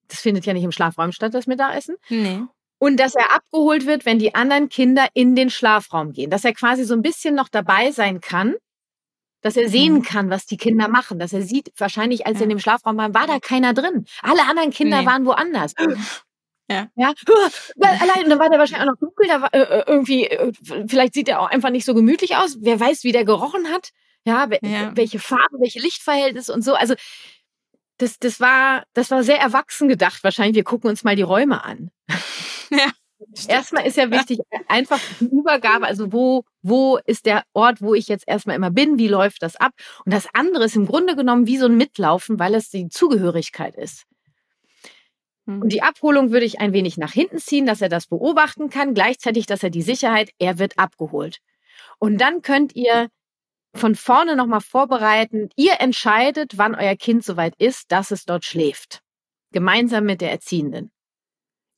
Das 0.09 0.21
findet 0.21 0.47
ja 0.47 0.53
nicht 0.53 0.65
im 0.65 0.73
Schlafraum 0.73 1.13
statt, 1.13 1.35
das 1.35 1.47
Mittagessen. 1.47 1.97
Nee 2.09 2.43
und 2.81 2.99
dass 2.99 3.15
er 3.15 3.33
abgeholt 3.33 3.87
wird, 3.87 4.07
wenn 4.07 4.19
die 4.19 4.35
anderen 4.35 4.69
Kinder 4.69 5.07
in 5.13 5.37
den 5.37 5.51
Schlafraum 5.51 6.13
gehen, 6.13 6.31
dass 6.31 6.45
er 6.45 6.55
quasi 6.55 6.85
so 6.85 6.95
ein 6.95 7.03
bisschen 7.03 7.35
noch 7.35 7.49
dabei 7.49 7.93
sein 7.93 8.21
kann, 8.21 8.55
dass 9.43 9.57
er 9.57 9.69
sehen 9.69 9.97
mhm. 9.97 10.03
kann, 10.03 10.31
was 10.31 10.47
die 10.47 10.57
Kinder 10.57 10.89
machen, 10.89 11.19
dass 11.19 11.33
er 11.33 11.43
sieht, 11.43 11.73
wahrscheinlich 11.77 12.27
als 12.27 12.37
ja. 12.37 12.41
er 12.41 12.45
in 12.45 12.49
dem 12.51 12.59
Schlafraum 12.59 12.97
war, 12.97 13.15
war 13.15 13.27
da 13.27 13.39
keiner 13.39 13.75
drin. 13.75 14.07
Alle 14.23 14.43
anderen 14.49 14.71
Kinder 14.71 15.03
nee. 15.03 15.07
waren 15.07 15.27
woanders. 15.27 15.75
Ja. 16.69 16.87
Ja. 16.95 17.13
Allein, 17.81 18.25
und 18.25 18.31
dann 18.31 18.39
war 18.39 18.49
der 18.49 18.59
wahrscheinlich 18.59 18.89
auch 18.89 18.93
noch 18.93 19.01
dunkel, 19.01 19.27
da 19.27 19.43
war, 19.43 19.53
äh, 19.53 19.61
äh, 19.61 19.85
irgendwie, 19.87 20.27
äh, 20.27 20.53
vielleicht 20.87 21.15
sieht 21.15 21.29
er 21.29 21.41
auch 21.41 21.51
einfach 21.51 21.71
nicht 21.71 21.85
so 21.85 21.95
gemütlich 21.95 22.37
aus. 22.37 22.59
Wer 22.61 22.79
weiß, 22.79 23.03
wie 23.05 23.13
der 23.13 23.25
gerochen 23.25 23.69
hat. 23.69 23.91
Ja, 24.25 24.49
ja. 24.63 24.97
welche 24.97 25.19
Farben, 25.19 25.61
welche 25.61 25.81
Lichtverhältnisse 25.81 26.53
und 26.53 26.63
so. 26.63 26.75
Also, 26.75 26.95
das, 27.99 28.19
das 28.19 28.41
war, 28.41 28.85
das 28.93 29.11
war 29.11 29.23
sehr 29.23 29.39
erwachsen 29.39 29.89
gedacht. 29.89 30.25
Wahrscheinlich, 30.25 30.57
wir 30.57 30.65
gucken 30.65 30.91
uns 30.91 31.05
mal 31.05 31.17
die 31.17 31.23
Räume 31.23 31.65
an. 31.65 31.91
Ja. 32.73 32.87
Erstmal 33.49 33.87
ist 33.87 33.97
ja 33.97 34.11
wichtig, 34.11 34.41
einfach 34.69 35.01
die 35.21 35.27
Übergabe, 35.27 35.87
also 35.87 36.13
wo, 36.13 36.45
wo 36.63 36.99
ist 37.05 37.27
der 37.27 37.45
Ort, 37.53 37.81
wo 37.81 37.95
ich 37.95 38.09
jetzt 38.09 38.25
erstmal 38.27 38.57
immer 38.57 38.71
bin, 38.71 38.99
wie 38.99 39.09
läuft 39.09 39.43
das 39.43 39.57
ab? 39.57 39.73
Und 40.05 40.13
das 40.13 40.27
andere 40.33 40.65
ist 40.65 40.77
im 40.77 40.87
Grunde 40.87 41.17
genommen 41.17 41.47
wie 41.47 41.59
so 41.59 41.67
ein 41.67 41.77
Mitlaufen, 41.77 42.39
weil 42.39 42.55
es 42.55 42.71
die 42.71 42.89
Zugehörigkeit 42.89 43.77
ist. 43.77 44.05
Hm. 45.47 45.63
Und 45.63 45.73
die 45.73 45.83
Abholung 45.83 46.31
würde 46.31 46.47
ich 46.47 46.61
ein 46.61 46.73
wenig 46.73 46.97
nach 46.97 47.13
hinten 47.13 47.39
ziehen, 47.39 47.67
dass 47.67 47.83
er 47.83 47.89
das 47.89 48.07
beobachten 48.07 48.71
kann, 48.71 48.95
gleichzeitig, 48.95 49.47
dass 49.47 49.63
er 49.63 49.71
die 49.71 49.83
Sicherheit, 49.83 50.31
er 50.39 50.59
wird 50.59 50.79
abgeholt. 50.79 51.39
Und 51.99 52.21
dann 52.21 52.43
könnt 52.43 52.75
ihr 52.75 53.09
von 53.75 53.95
vorne 53.95 54.37
nochmal 54.37 54.61
vorbereiten. 54.61 55.49
Ihr 55.57 55.81
entscheidet, 55.81 56.59
wann 56.59 56.75
euer 56.75 56.97
Kind 56.97 57.25
soweit 57.25 57.55
ist, 57.59 57.93
dass 57.93 58.11
es 58.11 58.25
dort 58.25 58.45
schläft. 58.45 59.01
Gemeinsam 59.53 60.05
mit 60.05 60.21
der 60.21 60.31
Erziehenden 60.31 60.91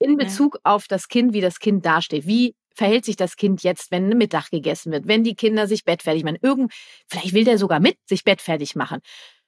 in 0.03 0.17
Bezug 0.17 0.57
ja. 0.57 0.61
auf 0.65 0.89
das 0.89 1.09
Kind, 1.09 1.33
wie 1.33 1.41
das 1.41 1.59
Kind 1.59 1.87
dasteht. 1.87 2.27
Wie 2.27 2.55
verhält 2.75 3.05
sich 3.05 3.17
das 3.17 3.37
Kind 3.37 3.63
jetzt, 3.63 3.91
wenn 3.91 4.09
Mittag 4.09 4.51
gegessen 4.51 4.93
wird, 4.93 5.07
wenn 5.07 5.25
die 5.25 5.35
Kinder 5.35 5.67
sich 5.67 5.85
bettfertig 5.85 6.25
machen? 6.25 6.39
Irgend, 6.43 6.73
vielleicht 7.07 7.33
will 7.33 7.45
der 7.45 7.59
sogar 7.59 7.81
mit 7.81 7.97
sich 8.07 8.25
bettfertig 8.25 8.75
machen. 8.75 9.01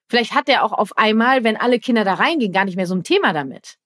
Vielleicht 0.09 0.35
hat 0.35 0.49
er 0.49 0.63
auch 0.63 0.73
auf 0.73 0.97
einmal, 0.97 1.45
wenn 1.45 1.57
alle 1.57 1.81
Kinder 1.81 2.05
da 2.05 2.15
reingehen, 2.15 2.53
gar 2.53 2.65
nicht 2.65 2.77
mehr 2.77 2.87
so 2.87 2.95
ein 2.95 3.05
Thema 3.05 3.33
damit. 3.33 3.77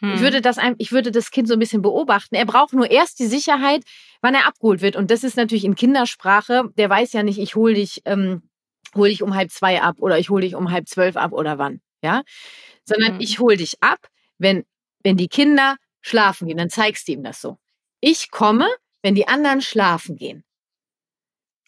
Hm. 0.00 0.14
Ich 0.14 0.20
würde 0.20 0.40
das, 0.40 0.56
ich 0.78 0.92
würde 0.92 1.10
das 1.10 1.30
Kind 1.30 1.48
so 1.48 1.54
ein 1.54 1.60
bisschen 1.60 1.82
beobachten. 1.82 2.34
Er 2.34 2.46
braucht 2.46 2.72
nur 2.72 2.90
erst 2.90 3.18
die 3.18 3.26
Sicherheit, 3.26 3.84
wann 4.20 4.34
er 4.34 4.46
abgeholt 4.46 4.82
wird. 4.82 4.96
Und 4.96 5.10
das 5.10 5.24
ist 5.24 5.36
natürlich 5.36 5.64
in 5.64 5.74
Kindersprache. 5.74 6.70
Der 6.76 6.90
weiß 6.90 7.12
ja 7.12 7.22
nicht, 7.22 7.38
ich 7.38 7.54
hole 7.54 7.74
dich, 7.74 8.02
ähm, 8.04 8.42
hol 8.94 9.08
dich 9.08 9.22
um 9.22 9.34
halb 9.34 9.50
zwei 9.50 9.80
ab 9.82 9.96
oder 10.00 10.18
ich 10.18 10.30
hole 10.30 10.42
dich 10.42 10.54
um 10.54 10.70
halb 10.70 10.88
zwölf 10.88 11.16
ab 11.16 11.32
oder 11.32 11.58
wann. 11.58 11.80
Ja, 12.02 12.22
sondern 12.84 13.14
hm. 13.14 13.20
ich 13.20 13.38
hole 13.38 13.56
dich 13.56 13.82
ab, 13.82 13.98
wenn 14.38 14.64
wenn 15.02 15.16
die 15.16 15.28
Kinder 15.28 15.76
schlafen 16.00 16.48
gehen, 16.48 16.56
dann 16.56 16.70
zeigst 16.70 17.08
du 17.08 17.12
ihm 17.12 17.22
das 17.22 17.40
so. 17.40 17.58
Ich 18.00 18.30
komme, 18.30 18.66
wenn 19.02 19.14
die 19.14 19.28
anderen 19.28 19.60
schlafen 19.60 20.16
gehen. 20.16 20.44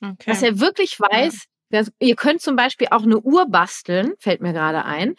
Okay. 0.00 0.16
Dass 0.26 0.42
er 0.42 0.58
wirklich 0.58 0.98
weiß, 0.98 1.44
ja. 1.70 1.82
ihr 1.98 2.16
könnt 2.16 2.40
zum 2.40 2.56
Beispiel 2.56 2.88
auch 2.90 3.02
eine 3.02 3.20
Uhr 3.20 3.48
basteln, 3.48 4.14
fällt 4.18 4.40
mir 4.40 4.52
gerade 4.52 4.84
ein, 4.84 5.14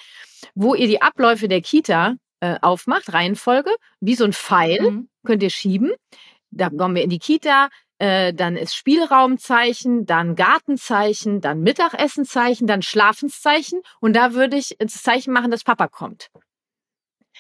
wo 0.56 0.76
ihr 0.76 0.88
die 0.88 1.02
Abläufe 1.02 1.48
der 1.48 1.62
Kita 1.62 2.16
äh, 2.44 2.58
aufmacht, 2.62 3.14
Reihenfolge, 3.14 3.72
wie 4.00 4.16
so 4.16 4.26
ein 4.26 4.34
Pfeil, 4.34 4.82
mhm. 4.82 5.10
könnt 5.26 5.44
ihr 5.44 5.50
schieben. 5.50 5.94
Da 6.52 6.70
kommen 6.70 6.96
wir 6.96 7.04
in 7.04 7.10
die 7.10 7.20
Kita, 7.20 7.70
äh, 7.98 8.34
dann 8.34 8.58
ist 8.58 8.76
Spielraumzeichen, 8.76 10.06
dann 10.06 10.36
Gartenzeichen, 10.36 11.42
dann 11.42 11.62
Mittagessenzeichen, 11.62 12.68
dann 12.68 12.82
Schlafenszeichen 12.82 13.82
und 14.00 14.16
da 14.16 14.34
würde 14.34 14.58
ich 14.58 14.76
das 14.78 15.02
Zeichen 15.02 15.34
machen, 15.34 15.52
dass 15.52 15.64
Papa 15.64 15.88
kommt 15.88 16.30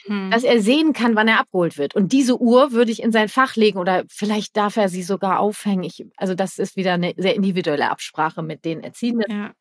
hm. 0.05 0.31
dass 0.31 0.43
er 0.43 0.61
sehen 0.61 0.93
kann, 0.93 1.15
wann 1.15 1.27
er 1.27 1.39
abgeholt 1.39 1.77
wird. 1.77 1.95
Und 1.95 2.11
diese 2.11 2.39
Uhr 2.39 2.71
würde 2.71 2.91
ich 2.91 3.01
in 3.01 3.11
sein 3.11 3.29
Fach 3.29 3.55
legen 3.55 3.79
oder 3.79 4.03
vielleicht 4.09 4.57
darf 4.57 4.77
er 4.77 4.89
sie 4.89 5.03
sogar 5.03 5.39
aufhängen. 5.39 5.83
Ich, 5.83 6.05
also 6.17 6.35
das 6.35 6.59
ist 6.59 6.75
wieder 6.75 6.93
eine 6.93 7.13
sehr 7.17 7.35
individuelle 7.35 7.89
Absprache 7.89 8.41
mit 8.41 8.65
den 8.65 8.83
Erziehenden. 8.83 9.31
Ja. 9.31 9.53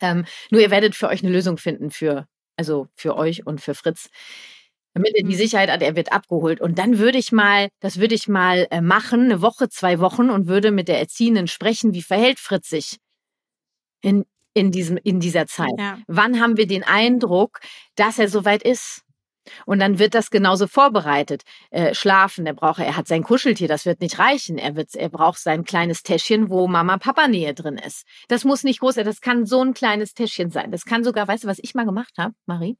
Ähm, 0.00 0.24
nur 0.50 0.60
ihr 0.60 0.70
werdet 0.70 0.94
für 0.94 1.08
euch 1.08 1.22
eine 1.22 1.32
Lösung 1.32 1.58
finden 1.58 1.90
für, 1.90 2.26
also 2.56 2.88
für 2.94 3.16
euch 3.16 3.46
und 3.46 3.60
für 3.60 3.74
Fritz. 3.74 4.10
Damit 4.94 5.14
er 5.14 5.22
die 5.22 5.32
hm. 5.32 5.38
Sicherheit 5.38 5.70
hat, 5.70 5.82
er 5.82 5.94
wird 5.96 6.12
abgeholt. 6.12 6.60
Und 6.60 6.78
dann 6.78 6.98
würde 6.98 7.18
ich 7.18 7.32
mal, 7.32 7.68
das 7.80 7.98
würde 7.98 8.14
ich 8.14 8.28
mal 8.28 8.66
äh, 8.70 8.80
machen, 8.80 9.24
eine 9.24 9.40
Woche, 9.40 9.68
zwei 9.68 10.00
Wochen 10.00 10.30
und 10.30 10.48
würde 10.48 10.72
mit 10.72 10.88
der 10.88 10.98
Erziehenden 10.98 11.46
sprechen, 11.46 11.94
wie 11.94 12.02
verhält 12.02 12.40
Fritz 12.40 12.68
sich 12.68 12.98
in, 14.02 14.24
in, 14.54 14.72
diesem, 14.72 14.96
in 14.96 15.20
dieser 15.20 15.46
Zeit. 15.46 15.70
Ja. 15.78 15.98
Wann 16.08 16.40
haben 16.40 16.56
wir 16.56 16.66
den 16.66 16.82
Eindruck, 16.82 17.60
dass 17.94 18.18
er 18.18 18.28
soweit 18.28 18.62
ist? 18.62 19.02
Und 19.64 19.80
dann 19.80 19.98
wird 19.98 20.14
das 20.14 20.30
genauso 20.30 20.66
vorbereitet. 20.66 21.42
Äh, 21.70 21.94
schlafen, 21.94 22.46
er 22.46 22.54
braucht, 22.54 22.78
er 22.78 22.96
hat 22.96 23.08
sein 23.08 23.22
Kuscheltier, 23.22 23.68
das 23.68 23.86
wird 23.86 24.00
nicht 24.00 24.18
reichen. 24.18 24.58
Er 24.58 24.76
wird, 24.76 24.94
er 24.94 25.08
braucht 25.08 25.38
sein 25.38 25.64
kleines 25.64 26.02
Täschchen, 26.02 26.50
wo 26.50 26.68
Mama 26.68 26.98
Papa 26.98 27.28
Nähe 27.28 27.54
drin 27.54 27.78
ist. 27.78 28.04
Das 28.28 28.44
muss 28.44 28.64
nicht 28.64 28.80
groß 28.80 28.96
sein, 28.96 29.06
das 29.06 29.20
kann 29.20 29.46
so 29.46 29.62
ein 29.62 29.74
kleines 29.74 30.14
Täschchen 30.14 30.50
sein. 30.50 30.70
Das 30.70 30.84
kann 30.84 31.04
sogar, 31.04 31.26
weißt 31.26 31.44
du, 31.44 31.48
was 31.48 31.58
ich 31.60 31.74
mal 31.74 31.86
gemacht 31.86 32.12
habe, 32.18 32.34
Marie? 32.46 32.76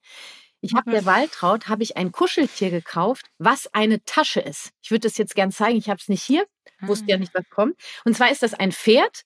Ich 0.61 0.75
habe 0.75 0.90
der 0.90 1.07
Waltraud 1.07 1.69
habe 1.69 1.83
ich 1.83 1.97
ein 1.97 2.12
Kuscheltier 2.12 2.71
gekauft, 2.71 3.26
was 3.38 3.73
eine 3.73 4.05
Tasche 4.05 4.40
ist. 4.40 4.71
Ich 4.83 4.90
würde 4.90 5.09
das 5.09 5.17
jetzt 5.17 5.35
gern 5.35 5.50
zeigen. 5.52 5.79
Ich 5.79 5.88
habe 5.88 5.99
es 6.00 6.09
nicht 6.09 6.23
hier. 6.23 6.47
Wusste 6.83 7.07
ja 7.09 7.17
Ah. 7.17 7.19
nicht, 7.19 7.35
was 7.35 7.49
kommt. 7.50 7.76
Und 8.05 8.14
zwar 8.17 8.31
ist 8.31 8.43
das 8.43 8.55
ein 8.55 8.73
Pferd, 8.73 9.23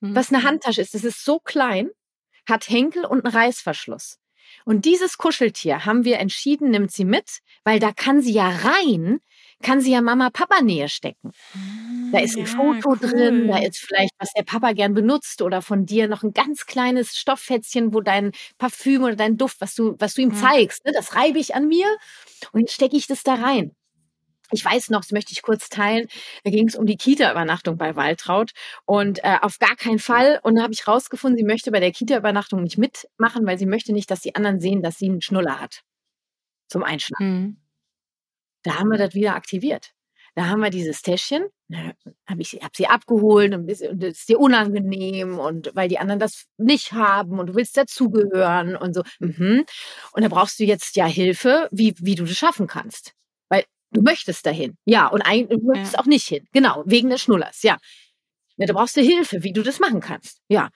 Mhm. 0.00 0.14
was 0.14 0.32
eine 0.32 0.44
Handtasche 0.44 0.80
ist. 0.80 0.94
Das 0.94 1.04
ist 1.04 1.24
so 1.24 1.40
klein, 1.40 1.90
hat 2.48 2.68
Henkel 2.68 3.04
und 3.04 3.24
einen 3.24 3.34
Reißverschluss. 3.34 4.18
Und 4.64 4.84
dieses 4.84 5.18
Kuscheltier 5.18 5.84
haben 5.84 6.04
wir 6.04 6.18
entschieden, 6.20 6.70
nimmt 6.70 6.92
sie 6.92 7.04
mit, 7.04 7.40
weil 7.64 7.80
da 7.80 7.92
kann 7.92 8.22
sie 8.22 8.32
ja 8.32 8.48
rein, 8.48 9.20
kann 9.62 9.80
sie 9.80 9.92
ja 9.92 10.00
Mama-Papa-Nähe 10.02 10.88
stecken. 10.88 11.32
Da 12.10 12.20
ist 12.20 12.38
ein 12.38 12.46
Ja, 12.46 12.46
Foto 12.46 12.96
drin, 12.96 13.48
da 13.48 13.58
cool. 13.58 13.66
ist 13.66 13.78
vielleicht, 13.78 14.12
was 14.18 14.32
der 14.32 14.42
Papa 14.44 14.72
gern 14.72 14.94
benutzt 14.94 15.42
oder 15.42 15.60
von 15.62 15.84
dir 15.86 16.08
noch 16.08 16.22
ein 16.22 16.32
ganz 16.32 16.64
kleines 16.66 17.16
Stofffätzchen, 17.16 17.92
wo 17.92 18.00
dein 18.00 18.32
Parfüm 18.58 19.02
oder 19.04 19.16
dein 19.16 19.36
Duft, 19.36 19.60
was 19.60 19.74
du, 19.74 19.94
was 19.98 20.14
du 20.14 20.22
ihm 20.22 20.32
Ja. 20.32 20.34
zeigst, 20.34 20.84
ne, 20.86 20.92
das 20.92 21.14
reibe 21.14 21.38
ich 21.38 21.54
an 21.54 21.68
mir 21.68 21.86
und 22.52 22.60
jetzt 22.60 22.74
stecke 22.74 22.96
ich 22.96 23.06
das 23.08 23.22
da 23.24 23.34
rein. 23.34 23.72
Ich 24.50 24.64
weiß 24.64 24.90
noch, 24.90 25.00
das 25.02 25.12
möchte 25.12 25.32
ich 25.32 25.42
kurz 25.42 25.68
teilen, 25.68 26.06
da 26.44 26.50
ging 26.50 26.68
es 26.68 26.76
um 26.76 26.86
die 26.86 26.96
Kita-Übernachtung 26.96 27.76
bei 27.78 27.96
Waltraud 27.96 28.52
und 28.86 29.22
äh, 29.24 29.38
auf 29.42 29.58
gar 29.58 29.76
keinen 29.76 29.98
Fall. 29.98 30.40
Und 30.42 30.56
da 30.56 30.62
habe 30.62 30.72
ich 30.72 30.88
rausgefunden, 30.88 31.36
sie 31.38 31.44
möchte 31.44 31.70
bei 31.70 31.80
der 31.80 31.92
Kita-Übernachtung 31.92 32.62
nicht 32.62 32.78
mitmachen, 32.78 33.46
weil 33.46 33.58
sie 33.58 33.66
möchte 33.66 33.92
nicht, 33.92 34.10
dass 34.10 34.20
die 34.20 34.34
anderen 34.36 34.60
sehen, 34.60 34.82
dass 34.82 34.96
sie 34.98 35.08
einen 35.10 35.20
Schnuller 35.22 35.60
hat 35.60 35.82
zum 36.68 36.82
Einschlafen. 36.84 37.24
Mhm. 37.26 37.56
Da 38.68 38.78
haben 38.78 38.90
wir 38.90 38.98
das 38.98 39.14
wieder 39.14 39.34
aktiviert. 39.34 39.92
Da 40.34 40.46
haben 40.46 40.60
wir 40.60 40.70
dieses 40.70 41.02
Täschchen, 41.02 41.46
habe 41.72 42.42
ich 42.42 42.60
hab 42.62 42.76
sie 42.76 42.86
abgeholt 42.86 43.54
und 43.54 43.66
das 43.66 43.80
ist 43.80 44.28
dir 44.28 44.38
unangenehm 44.38 45.38
und 45.38 45.72
weil 45.74 45.88
die 45.88 45.98
anderen 45.98 46.20
das 46.20 46.44
nicht 46.58 46.92
haben 46.92 47.40
und 47.40 47.48
du 47.48 47.54
willst 47.56 47.76
dazugehören 47.76 48.76
und 48.76 48.94
so. 48.94 49.02
Mhm. 49.18 49.64
Und 50.12 50.22
da 50.22 50.28
brauchst 50.28 50.60
du 50.60 50.64
jetzt 50.64 50.94
ja 50.96 51.06
Hilfe, 51.06 51.68
wie, 51.72 51.94
wie 51.98 52.14
du 52.14 52.24
das 52.24 52.36
schaffen 52.36 52.66
kannst. 52.68 53.14
Weil 53.48 53.64
du 53.90 54.02
möchtest 54.02 54.46
dahin. 54.46 54.76
Ja, 54.84 55.08
und 55.08 55.22
eigentlich 55.22 55.58
du 55.60 55.66
möchtest 55.66 55.94
Ja. 55.94 56.00
auch 56.00 56.06
nicht 56.06 56.28
hin. 56.28 56.46
Genau, 56.52 56.84
wegen 56.86 57.10
des 57.10 57.22
Schnullers. 57.22 57.62
Ja. 57.62 57.78
ja. 58.58 58.66
Da 58.66 58.74
brauchst 58.74 58.96
du 58.96 59.00
Hilfe, 59.00 59.42
wie 59.42 59.52
du 59.52 59.62
das 59.62 59.80
machen 59.80 60.00
kannst. 60.00 60.40
Ja. 60.48 60.70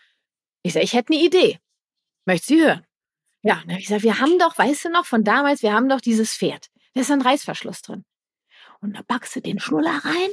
Ich 0.64 0.72
sage, 0.72 0.84
ich 0.84 0.94
hätte 0.94 1.12
eine 1.12 1.22
Idee. 1.22 1.58
Möchtest 2.25 2.50
du 2.50 2.54
hören? 2.56 2.87
Ja, 3.42 3.56
dann 3.62 3.70
habe 3.70 3.80
ich 3.80 3.87
gesagt, 3.87 4.02
wir 4.02 4.18
haben 4.18 4.38
doch, 4.38 4.56
weißt 4.58 4.87
du 4.87 4.88
noch, 4.90 5.04
von 5.06 5.22
damals, 5.25 5.62
wir 5.62 5.72
haben 5.72 5.88
doch 5.88 6.00
dieses 6.00 6.34
Pferd. 6.37 6.68
Da 6.94 7.00
ist 7.00 7.11
ein 7.11 7.22
Reißverschluss 7.22 7.82
drin. 7.82 8.04
Und 8.80 8.96
da 8.96 9.02
packst 9.02 9.37
du 9.37 9.40
den 9.40 9.58
Schnuller 9.61 10.00
rein 10.04 10.28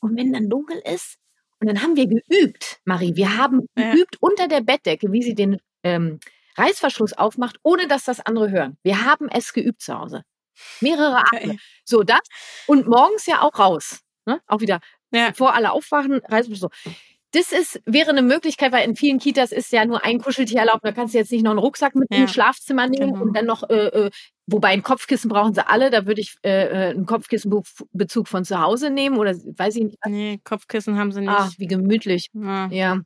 und 0.00 0.16
wenn 0.16 0.32
dann 0.32 0.48
dunkel 0.48 0.78
ist, 0.84 1.16
und 1.60 1.66
dann 1.66 1.82
haben 1.82 1.94
wir 1.94 2.06
geübt, 2.06 2.80
Marie, 2.86 3.16
wir 3.16 3.36
haben 3.36 3.66
Ja. 3.76 3.92
geübt 3.92 4.16
unter 4.20 4.48
der 4.48 4.62
Bettdecke, 4.62 5.12
wie 5.12 5.22
sie 5.22 5.34
den 5.34 5.60
ähm, 5.82 6.18
Reißverschluss 6.56 7.12
aufmacht, 7.12 7.56
ohne 7.62 7.86
dass 7.86 8.04
das 8.04 8.20
andere 8.20 8.50
hören. 8.50 8.78
Wir 8.82 9.04
haben 9.04 9.28
es 9.28 9.52
geübt 9.52 9.82
zu 9.82 9.98
Hause. 9.98 10.22
Mehrere 10.80 11.18
Abende. 11.18 11.46
Geil. 11.48 11.58
So 11.84 12.02
das. 12.02 12.20
Und 12.66 12.86
morgens 12.86 13.26
ja 13.26 13.42
auch 13.42 13.58
raus. 13.58 14.00
Ne? 14.24 14.40
Auch 14.46 14.60
wieder, 14.60 14.80
Ja. 15.10 15.30
bevor 15.30 15.54
alle 15.54 15.72
aufwachen, 15.72 16.20
Reißverschluss. 16.24 16.70
So. 16.84 16.90
Das 17.32 17.52
ist, 17.52 17.80
wäre 17.86 18.10
eine 18.10 18.22
Möglichkeit, 18.22 18.72
weil 18.72 18.88
in 18.88 18.96
vielen 18.96 19.18
Kitas 19.20 19.52
ist 19.52 19.70
ja 19.72 19.84
nur 19.84 20.04
ein 20.04 20.20
Kuscheltier 20.20 20.60
erlaubt. 20.60 20.80
Da 20.84 20.90
kannst 20.92 21.14
du 21.14 21.18
jetzt 21.18 21.30
nicht 21.30 21.42
noch 21.44 21.52
einen 21.52 21.60
Rucksack 21.60 21.94
mit 21.94 22.08
Ja. 22.10 22.18
ins 22.22 22.32
Schlafzimmer 22.32 22.88
nehmen 22.88 23.12
Genau. 23.12 23.22
und 23.22 23.36
dann 23.36 23.46
noch, 23.46 23.68
äh, 23.70 23.86
äh, 23.86 24.10
wobei 24.46 24.68
ein 24.70 24.82
Kopfkissen 24.82 25.28
brauchen 25.30 25.54
sie 25.54 25.64
alle. 25.66 25.90
Da 25.90 26.06
würde 26.06 26.20
ich 26.20 26.34
äh, 26.42 26.50
äh, 26.66 26.90
einen 26.90 27.06
Kopfkissenbezug 27.06 28.26
von 28.26 28.44
zu 28.44 28.60
Hause 28.60 28.90
nehmen 28.90 29.16
oder 29.16 29.32
weiß 29.34 29.76
ich 29.76 29.84
nicht. 29.84 29.98
Nee, 30.06 30.40
Kopfkissen 30.42 30.98
haben 30.98 31.12
sie 31.12 31.20
nicht. 31.20 31.30
Ach, 31.30 31.52
wie 31.58 31.66
gemütlich. 31.66 32.28
Ja. 32.34 32.66
Ja. 32.72 33.00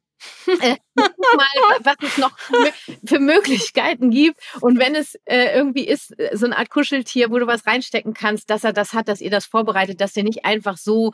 Äh, 0.62 0.76
mal, 0.96 1.80
was 1.82 1.96
es 2.00 2.16
noch 2.18 2.38
für- 2.38 2.72
für 3.04 3.18
Möglichkeiten 3.18 4.10
gibt. 4.10 4.38
Und 4.62 4.78
wenn 4.78 4.94
es 4.94 5.16
äh, 5.26 5.54
irgendwie 5.54 5.86
ist, 5.86 6.18
äh, 6.18 6.34
so 6.34 6.46
eine 6.46 6.56
Art 6.56 6.70
Kuscheltier, 6.70 7.30
wo 7.30 7.38
du 7.38 7.46
was 7.46 7.66
reinstecken 7.66 8.14
kannst, 8.14 8.48
dass 8.48 8.64
er 8.64 8.72
das 8.72 8.94
hat, 8.94 9.08
dass 9.08 9.20
ihr 9.20 9.30
das 9.30 9.44
vorbereitet, 9.44 10.00
dass 10.00 10.12
der 10.14 10.24
nicht 10.24 10.44
einfach 10.46 10.78
so. 10.78 11.12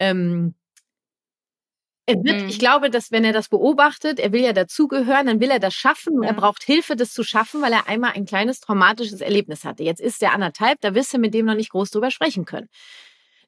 Ähm, 0.00 0.54
er 2.08 2.16
wird, 2.24 2.42
Mhm. 2.42 2.48
ich 2.48 2.58
glaube, 2.58 2.90
dass 2.90 3.12
wenn 3.12 3.24
er 3.24 3.32
das 3.32 3.48
beobachtet, 3.48 4.18
er 4.18 4.32
will 4.32 4.42
ja 4.42 4.52
dazugehören, 4.52 5.26
dann 5.26 5.40
will 5.40 5.50
er 5.50 5.60
das 5.60 5.74
schaffen 5.74 6.14
und 6.18 6.24
er 6.24 6.32
Ja. 6.34 6.40
braucht 6.40 6.62
Hilfe, 6.64 6.96
das 6.96 7.12
zu 7.12 7.22
schaffen, 7.22 7.62
weil 7.62 7.72
er 7.72 7.88
einmal 7.88 8.12
ein 8.14 8.24
kleines 8.26 8.60
traumatisches 8.60 9.20
Erlebnis 9.20 9.64
hatte. 9.64 9.82
Jetzt 9.84 10.00
ist 10.00 10.22
der 10.22 10.32
anderthalb, 10.32 10.80
da 10.80 10.94
wirst 10.94 11.12
du 11.14 11.18
mit 11.18 11.34
dem 11.34 11.46
noch 11.46 11.54
nicht 11.54 11.70
groß 11.70 11.90
drüber 11.90 12.10
sprechen 12.10 12.44
können. 12.44 12.68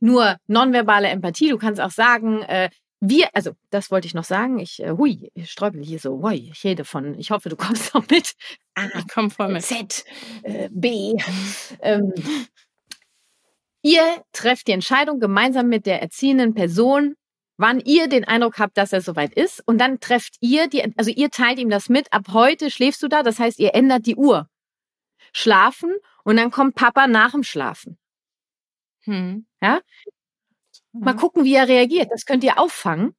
Nur 0.01 0.37
nonverbale 0.47 1.09
Empathie, 1.09 1.51
du 1.51 1.59
kannst 1.59 1.81
auch 1.81 1.91
sagen, 1.91 2.43
äh, 2.43 2.71
wir, 3.01 3.29
also 3.35 3.53
das 3.71 3.91
wollte 3.91 4.07
ich 4.07 4.15
noch 4.15 4.25
sagen, 4.25 4.59
ich, 4.59 4.83
äh, 4.83 4.91
hui, 4.93 5.31
ich 5.35 5.51
sträubel 5.51 5.83
hier 5.83 5.99
so, 5.99 6.23
hui, 6.23 6.51
ich 6.53 6.65
rede 6.65 6.85
von, 6.85 7.19
ich 7.19 7.31
hoffe, 7.31 7.49
du 7.49 7.57
kommst 7.57 7.95
noch 7.95 8.07
mit. 8.11 8.33
A, 8.75 8.87
Ich 8.99 9.09
komme 9.09 9.31
voll 9.31 9.49
mit. 9.49 9.63
Z, 9.63 10.05
äh, 10.43 10.69
B. 10.71 11.15
Ähm, 11.81 12.13
ihr 13.83 14.23
trefft 14.33 14.67
die 14.69 14.73
Entscheidung 14.73 15.21
gemeinsam 15.21 15.69
mit 15.69 15.87
der 15.87 16.03
erziehenden 16.03 16.55
Person, 16.55 17.15
wann 17.61 17.81
ihr 17.81 18.09
den 18.09 18.25
Eindruck 18.25 18.59
habt, 18.59 18.77
dass 18.79 18.93
er 18.93 19.03
soweit 19.03 19.35
ist. 19.35 19.63
Und 19.67 19.79
dann 19.79 20.01
trefft 20.01 20.37
ihr 20.41 20.67
die, 20.67 20.83
also 20.97 21.11
ihr 21.11 21.31
teilt 21.31 21.59
ihm 21.59 21.71
das 21.71 21.89
mit, 21.89 22.13
ab 22.13 22.29
heute 22.33 22.71
schläfst 22.71 23.03
du 23.03 23.09
da, 23.09 23.23
das 23.23 23.39
heißt, 23.39 23.59
ihr 23.59 23.75
ändert 23.75 24.07
die 24.07 24.17
Uhr. 24.17 24.49
Schlafen 25.33 25.95
und 26.25 26.37
dann 26.37 26.51
kommt 26.51 26.75
Papa 26.75 27.07
nach 27.07 27.33
dem 27.33 27.45
Schlafen. 27.45 27.99
Hm. 29.05 29.47
Ja? 29.63 29.81
Mal 30.93 31.15
gucken, 31.15 31.45
wie 31.45 31.55
er 31.55 31.69
reagiert. 31.69 32.09
Das 32.11 32.25
könnt 32.25 32.43
ihr 32.43 32.59
auffangen. 32.59 33.15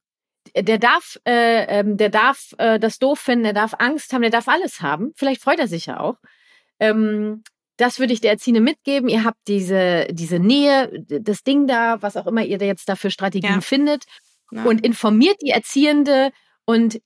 Der 0.56 0.80
darf, 0.80 1.20
äh, 1.26 1.80
ähm, 1.80 1.98
der 1.98 2.10
darf 2.10 2.54
äh, 2.58 2.80
das 2.80 2.98
doof 2.98 3.20
finden, 3.20 3.44
der 3.44 3.54
darf 3.54 3.76
Angst 3.78 4.12
haben, 4.12 4.24
der 4.24 4.32
darf 4.32 4.48
alles 4.48 4.82
haben. 4.82 5.14
Vielleicht 5.16 5.42
freut 5.42 5.60
er 5.60 5.68
sich 5.68 5.86
ja 5.86 6.00
auch. 6.00 6.18
Ähm, 6.80 7.44
das 7.78 8.00
würde 8.00 8.12
ich 8.14 8.22
der 8.22 8.32
Erziehende 8.32 8.60
mitgeben. 8.60 9.08
Ihr 9.08 9.24
habt 9.24 9.40
diese, 9.48 10.08
diese 10.12 10.40
Nähe, 10.40 11.06
das 11.08 11.44
Ding 11.44 11.68
da, 11.68 12.02
was 12.02 12.18
auch 12.18 12.28
immer 12.28 12.44
ihr 12.44 12.58
da 12.58 12.66
jetzt 12.66 12.90
da 12.90 12.96
für 12.96 13.12
Strategien 13.12 13.56
Ja. 13.56 13.62
findet 13.62 14.06
Ja. 14.52 14.66
und 14.66 14.86
informiert 14.86 15.38
die 15.42 15.50
Erziehende 15.52 16.32
und 16.66 17.02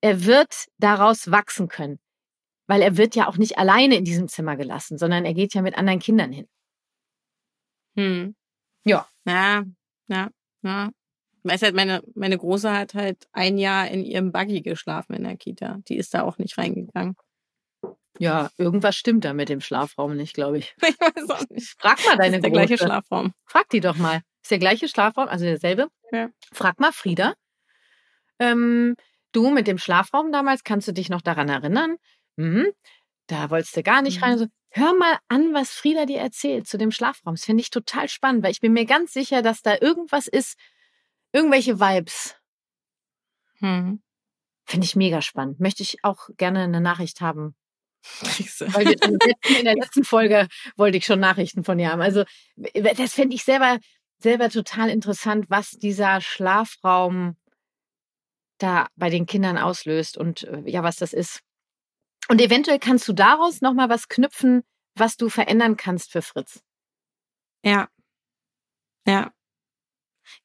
er 0.00 0.24
wird 0.24 0.66
daraus 0.78 1.30
wachsen 1.30 1.68
können. 1.68 1.98
Weil 2.66 2.82
er 2.82 2.96
wird 2.96 3.16
ja 3.16 3.28
auch 3.28 3.38
nicht 3.38 3.56
alleine 3.58 3.96
in 3.96 4.04
diesem 4.04 4.28
Zimmer 4.28 4.56
gelassen, 4.56 4.98
sondern 4.98 5.24
er 5.24 5.34
geht 5.34 5.54
ja 5.54 5.62
mit 5.62 5.76
anderen 5.76 6.00
Kindern 6.00 6.32
hin. 6.32 6.46
Hm. 7.96 8.34
Ja. 8.84 9.08
Ja, 9.26 9.64
ja, 10.08 10.28
ja. 10.62 10.90
Weiß 11.44 11.62
halt, 11.62 11.74
meine, 11.74 12.02
meine 12.14 12.36
Große 12.36 12.70
hat 12.72 12.94
halt 12.94 13.26
ein 13.32 13.58
Jahr 13.58 13.88
in 13.88 14.04
ihrem 14.04 14.32
Buggy 14.32 14.60
geschlafen 14.60 15.14
in 15.14 15.24
der 15.24 15.36
Kita. 15.36 15.78
Die 15.88 15.96
ist 15.96 16.12
da 16.14 16.22
auch 16.22 16.38
nicht 16.38 16.58
reingegangen. 16.58 17.16
Ja, 18.18 18.50
irgendwas 18.58 18.96
stimmt 18.96 19.24
da 19.24 19.32
mit 19.32 19.48
dem 19.48 19.60
Schlafraum 19.60 20.16
nicht, 20.16 20.34
glaube 20.34 20.58
ich. 20.58 20.74
Ich 20.82 21.00
weiß 21.00 21.30
auch 21.30 21.48
nicht. 21.50 21.74
Frag 21.78 21.98
mal 22.04 22.16
Das 22.16 22.18
deine 22.18 22.36
ist 22.36 22.42
der 22.42 22.50
gleiche 22.50 22.74
Große. 22.74 22.84
Schlafraum. 22.84 23.32
Frag 23.44 23.68
die 23.70 23.80
doch 23.80 23.96
mal. 23.96 24.22
Ist 24.42 24.50
der 24.50 24.58
gleiche 24.58 24.88
Schlafraum, 24.88 25.28
also 25.28 25.44
derselbe? 25.44 25.88
Ja. 26.12 26.30
Frag 26.52 26.80
mal 26.80 26.92
Frieda. 26.92 27.34
Ähm, 28.38 28.96
du 29.32 29.50
mit 29.50 29.66
dem 29.66 29.78
Schlafraum 29.78 30.32
damals, 30.32 30.64
kannst 30.64 30.88
du 30.88 30.92
dich 30.92 31.08
noch 31.10 31.22
daran 31.22 31.48
erinnern? 31.48 31.96
Mhm. 32.36 32.68
Da 33.26 33.50
wolltest 33.50 33.76
du 33.76 33.82
gar 33.82 34.02
nicht 34.02 34.18
Mhm. 34.18 34.24
rein. 34.24 34.38
So, 34.38 34.46
hör 34.70 34.94
mal 34.94 35.18
an, 35.28 35.52
was 35.54 35.70
Frieda 35.72 36.06
dir 36.06 36.18
erzählt 36.20 36.66
zu 36.66 36.78
dem 36.78 36.90
Schlafraum. 36.90 37.34
Das 37.34 37.44
finde 37.44 37.60
ich 37.62 37.70
total 37.70 38.08
spannend, 38.08 38.42
weil 38.44 38.52
ich 38.52 38.60
bin 38.60 38.72
mir 38.72 38.86
ganz 38.86 39.12
sicher, 39.12 39.42
dass 39.42 39.62
da 39.62 39.76
irgendwas 39.80 40.28
ist, 40.28 40.56
irgendwelche 41.32 41.80
Vibes. 41.80 42.36
Hm. 43.58 44.00
Finde 44.66 44.84
ich 44.84 44.96
mega 44.96 45.22
spannend. 45.22 45.60
Möchte 45.60 45.82
ich 45.82 46.04
auch 46.04 46.28
gerne 46.36 46.62
eine 46.62 46.80
Nachricht 46.80 47.20
haben. 47.20 47.54
Weil 48.60 48.86
wir 48.86 48.96
in 49.58 49.64
der 49.64 49.74
letzten, 49.74 50.04
Folge 50.04 50.46
wollte 50.76 50.98
ich 50.98 51.04
schon 51.04 51.20
Nachrichten 51.20 51.64
von 51.64 51.78
ihr 51.78 51.90
haben. 51.90 52.00
Also 52.00 52.24
das 52.74 53.14
fände 53.14 53.34
ich 53.34 53.44
selber, 53.44 53.78
selber 54.18 54.50
total 54.50 54.90
interessant, 54.90 55.48
was 55.48 55.70
dieser 55.70 56.20
Schlafraum 56.20 57.36
da 58.58 58.88
bei 58.96 59.10
den 59.10 59.26
Kindern 59.26 59.56
auslöst 59.56 60.18
und 60.18 60.42
äh, 60.44 60.62
ja, 60.66 60.82
was 60.82 60.96
das 60.96 61.12
ist. 61.12 61.40
Und 62.28 62.40
eventuell 62.40 62.78
kannst 62.78 63.06
du 63.08 63.12
daraus 63.12 63.60
nochmal 63.60 63.88
was 63.88 64.08
knüpfen, 64.08 64.62
was 64.94 65.16
du 65.16 65.28
verändern 65.28 65.76
kannst 65.76 66.12
für 66.12 66.22
Fritz. 66.22 66.60
Ja. 67.64 67.88
Ja. 69.06 69.32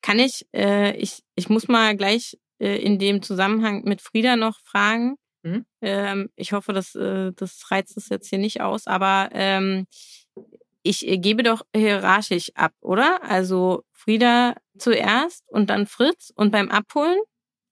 Kann 0.01 0.19
ich, 0.19 0.47
äh, 0.53 0.95
ich, 0.95 1.23
ich 1.35 1.49
muss 1.49 1.67
mal 1.67 1.97
gleich 1.97 2.37
äh, 2.59 2.77
in 2.77 2.99
dem 2.99 3.21
Zusammenhang 3.21 3.83
mit 3.83 4.01
Frieda 4.01 4.35
noch 4.35 4.59
fragen. 4.61 5.17
Mhm. 5.43 5.65
Ähm, 5.81 6.29
ich 6.35 6.53
hoffe, 6.53 6.71
das, 6.71 6.95
äh, 6.95 7.33
das 7.33 7.69
reizt 7.69 7.97
es 7.97 8.09
jetzt 8.09 8.29
hier 8.29 8.39
nicht 8.39 8.61
aus, 8.61 8.87
aber 8.87 9.29
ähm, 9.33 9.87
ich 10.83 11.07
äh, 11.07 11.17
gebe 11.17 11.43
doch 11.43 11.63
hierarchisch 11.75 12.51
ab, 12.55 12.73
oder? 12.81 13.23
Also 13.23 13.83
Frieda 13.93 14.55
zuerst 14.77 15.43
und 15.47 15.69
dann 15.69 15.87
Fritz 15.87 16.31
und 16.35 16.51
beim 16.51 16.69
Abholen 16.69 17.19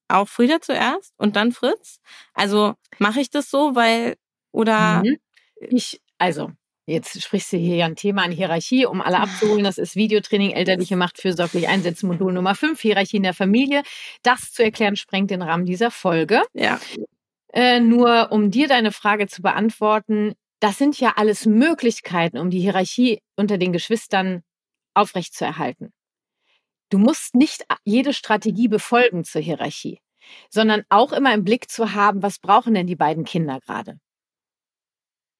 auch 0.08 0.28
Frieda 0.28 0.60
zuerst 0.60 1.14
und 1.16 1.36
dann 1.36 1.52
Fritz. 1.52 2.00
Also 2.34 2.74
mache 2.98 3.20
ich 3.20 3.30
das 3.30 3.50
so, 3.50 3.74
weil 3.74 4.16
oder 4.52 5.02
Mhm. 5.02 5.16
Ich, 5.60 6.00
also, 6.18 6.50
jetzt 6.86 7.22
sprichst 7.22 7.52
du 7.52 7.56
hier 7.56 7.76
ja 7.76 7.86
ein 7.86 7.96
Thema 7.96 8.22
an 8.24 8.32
Hierarchie, 8.32 8.84
um 8.86 9.00
alle 9.00 9.18
abzuholen. 9.20 9.64
Das 9.64 9.78
ist 9.78 9.94
Videotraining, 9.96 10.50
elterliche 10.50 10.96
Macht 10.96 11.18
fürsorglich 11.20 11.68
einsetzen, 11.68 12.08
Modul 12.08 12.32
Nummer 12.32 12.54
5, 12.54 12.80
Hierarchie 12.80 13.18
in 13.18 13.22
der 13.22 13.34
Familie. 13.34 13.82
Das 14.22 14.52
zu 14.52 14.62
erklären, 14.64 14.96
sprengt 14.96 15.30
den 15.30 15.42
Rahmen 15.42 15.64
dieser 15.66 15.90
Folge. 15.90 16.42
ja, 16.54 16.80
Äh, 17.52 17.80
nur 17.80 18.32
um 18.32 18.50
dir 18.50 18.66
deine 18.66 18.92
Frage 18.92 19.26
zu 19.28 19.42
beantworten, 19.42 20.34
das 20.62 20.78
sind 20.78 21.00
ja 21.00 21.14
alles 21.16 21.44
Möglichkeiten, 21.44 22.38
um 22.38 22.48
die 22.48 22.60
Hierarchie 22.60 23.20
unter 23.34 23.58
den 23.58 23.72
Geschwistern 23.72 24.42
aufrechtzuerhalten. 24.94 25.92
Du 26.88 26.98
musst 26.98 27.34
nicht 27.34 27.64
jede 27.84 28.12
Strategie 28.12 28.68
befolgen 28.68 29.24
zur 29.24 29.40
Hierarchie, 29.40 29.98
sondern 30.50 30.84
auch 30.88 31.12
immer 31.12 31.34
im 31.34 31.42
Blick 31.42 31.68
zu 31.68 31.94
haben, 31.94 32.22
was 32.22 32.38
brauchen 32.38 32.74
denn 32.74 32.86
die 32.86 32.94
beiden 32.94 33.24
Kinder 33.24 33.58
gerade? 33.58 33.98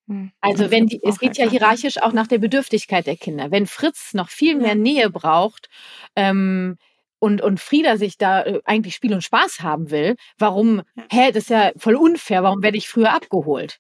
Hm. 0.09 0.33
Also 0.41 0.73
wenn 0.73 0.87
die, 0.87 1.01
es 1.05 1.21
geht 1.21 1.39
ja 1.39 1.49
hierarchisch 1.49 2.03
auch 2.03 2.13
nach 2.13 2.27
der 2.27 2.39
Bedürftigkeit 2.39 3.07
der 3.07 3.17
Kinder. 3.17 3.53
Wenn 3.53 3.67
Fritz 3.67 4.15
noch 4.15 4.29
viel 4.29 4.57
mehr 4.57 4.75
Nähe 4.75 5.09
braucht 5.09 5.69
ähm, 6.17 6.79
und, 7.21 7.41
und 7.43 7.61
Frieda 7.61 7.97
sich 7.97 8.19
da 8.19 8.43
äh, 8.43 8.61
eigentlich 8.65 8.97
Spiel 8.97 9.15
und 9.15 9.23
Spaß 9.23 9.61
haben 9.61 9.91
will, 9.93 10.17
warum, 10.37 10.83
hä, 11.13 11.31
das 11.31 11.45
ist 11.45 11.51
ja 11.51 11.71
voll 11.77 11.95
unfair, 11.95 12.43
warum 12.43 12.61
werde 12.65 12.79
ich 12.79 12.89
früher 12.89 13.13
abgeholt? 13.13 13.79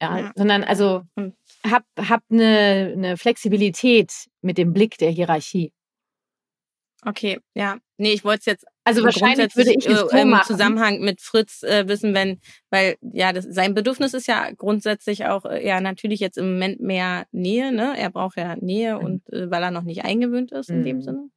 Ja, 0.00 0.18
ja. 0.18 0.32
sondern 0.34 0.64
also 0.64 1.02
hab, 1.64 1.84
hab 1.98 2.22
eine, 2.30 2.92
eine 2.96 3.16
Flexibilität 3.16 4.12
mit 4.40 4.58
dem 4.58 4.72
Blick 4.72 4.98
der 4.98 5.10
Hierarchie. 5.10 5.72
Okay, 7.04 7.40
ja. 7.54 7.78
Nee, 7.98 8.12
ich 8.12 8.24
wollte 8.24 8.40
es 8.40 8.46
jetzt 8.46 8.66
also 8.84 9.04
wahrscheinlich 9.04 9.54
würde 9.56 9.72
ich 9.72 9.86
es 9.86 10.00
so 10.00 10.08
im 10.08 10.30
machen. 10.30 10.46
Zusammenhang 10.46 11.00
mit 11.00 11.20
Fritz 11.20 11.62
äh, 11.62 11.86
wissen, 11.86 12.14
wenn, 12.14 12.40
weil 12.70 12.96
ja, 13.00 13.32
das, 13.32 13.44
sein 13.44 13.74
Bedürfnis 13.74 14.12
ist 14.12 14.26
ja 14.26 14.50
grundsätzlich 14.56 15.26
auch 15.26 15.44
äh, 15.44 15.64
ja 15.64 15.80
natürlich 15.80 16.18
jetzt 16.20 16.36
im 16.36 16.54
Moment 16.54 16.80
mehr 16.80 17.26
Nähe, 17.30 17.72
ne? 17.72 17.94
Er 17.96 18.10
braucht 18.10 18.36
ja 18.36 18.56
Nähe 18.56 18.98
mhm. 18.98 19.04
und 19.04 19.32
äh, 19.32 19.50
weil 19.50 19.62
er 19.62 19.70
noch 19.70 19.84
nicht 19.84 20.04
eingewöhnt 20.04 20.50
ist 20.52 20.68
in 20.68 20.80
mhm. 20.80 20.84
dem 20.84 21.02
Sinne. 21.02 21.28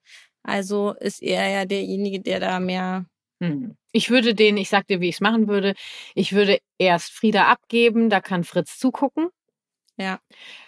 Also 0.41 0.93
ist 0.99 1.21
er 1.21 1.47
ja 1.49 1.65
derjenige, 1.65 2.19
der 2.19 2.39
da 2.39 2.59
mehr. 2.59 3.05
Mhm. 3.39 3.77
Ich 3.91 4.09
würde 4.09 4.33
den, 4.33 4.57
ich 4.57 4.69
sag 4.69 4.87
dir, 4.87 5.01
wie 5.01 5.09
ich 5.09 5.15
es 5.15 5.21
machen 5.21 5.47
würde. 5.47 5.73
Ich 6.13 6.33
würde 6.33 6.59
erst 6.77 7.11
Frieda 7.11 7.47
abgeben, 7.47 8.09
da 8.09 8.21
kann 8.21 8.43
Fritz 8.43 8.77
zugucken. 8.77 9.29
Ja. 9.97 10.19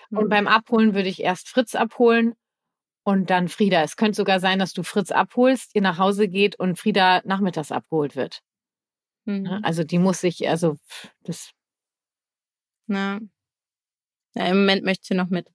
Und 0.10 0.26
mhm. 0.26 0.30
beim 0.30 0.48
Abholen 0.48 0.94
würde 0.94 1.10
ich 1.10 1.22
erst 1.22 1.50
Fritz 1.50 1.76
abholen 1.76 2.36
und 3.04 3.30
dann 3.30 3.48
Frieda. 3.48 3.84
Es 3.84 3.96
könnte 3.96 4.16
sogar 4.16 4.40
sein, 4.40 4.60
dass 4.60 4.74
du 4.74 4.84
Fritz 4.84 5.12
abholst, 5.12 5.76
ihr 5.76 5.82
nach 5.82 5.98
Hause 5.98 6.28
geht 6.28 6.60
und 6.60 6.78
Frieda 6.78 7.22
nachmittags 7.26 7.72
abgeholt 7.72 8.16
wird. 8.16 8.42
Ne? 9.26 9.40
Mhm. 9.40 9.60
Also 9.64 9.84
die 9.84 10.00
muss 10.00 10.22
sich, 10.22 10.48
also 10.50 10.78
das. 11.24 11.52
Na. 12.88 13.20
Ja, 14.36 14.46
im 14.48 14.60
Moment 14.60 14.84
möchte 14.84 15.08
sie 15.08 15.16
noch 15.16 15.30
mit. 15.30 15.50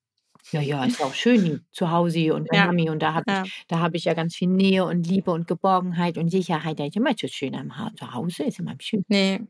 Ja, 0.51 0.61
ja, 0.61 0.85
ist 0.85 1.01
auch 1.01 1.15
schön 1.15 1.65
zu 1.71 1.91
Hause 1.91 2.35
und 2.35 2.49
bei 2.49 2.57
ja. 2.57 2.67
Mami. 2.67 2.91
Und 2.91 3.01
da 3.01 3.15
habe 3.15 3.31
ja. 3.31 3.43
ich, 3.45 3.65
da 3.69 3.89
ich 3.93 4.05
ja 4.05 4.15
ganz 4.15 4.35
viel 4.35 4.49
Nähe 4.49 4.85
und 4.85 5.07
Liebe 5.07 5.31
und 5.31 5.47
Geborgenheit 5.47 6.19
und 6.19 6.31
Sicherheit. 6.31 6.81
Da 6.81 6.87
ist 6.87 6.97
immer 6.97 7.13
so 7.17 7.29
schön 7.29 7.55
am 7.55 7.73
Zu 7.97 8.13
Hause 8.13 8.45
ist 8.45 8.59
immer 8.59 8.75
schön. 8.81 9.05
Nee. 9.09 9.41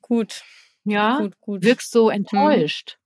Gut. 0.00 0.42
Ja. 0.84 1.18
Gut, 1.18 1.40
gut. 1.40 1.62
Wirkst 1.62 1.92
so 1.92 2.06
mhm. 2.06 2.12
enttäuscht. 2.12 2.96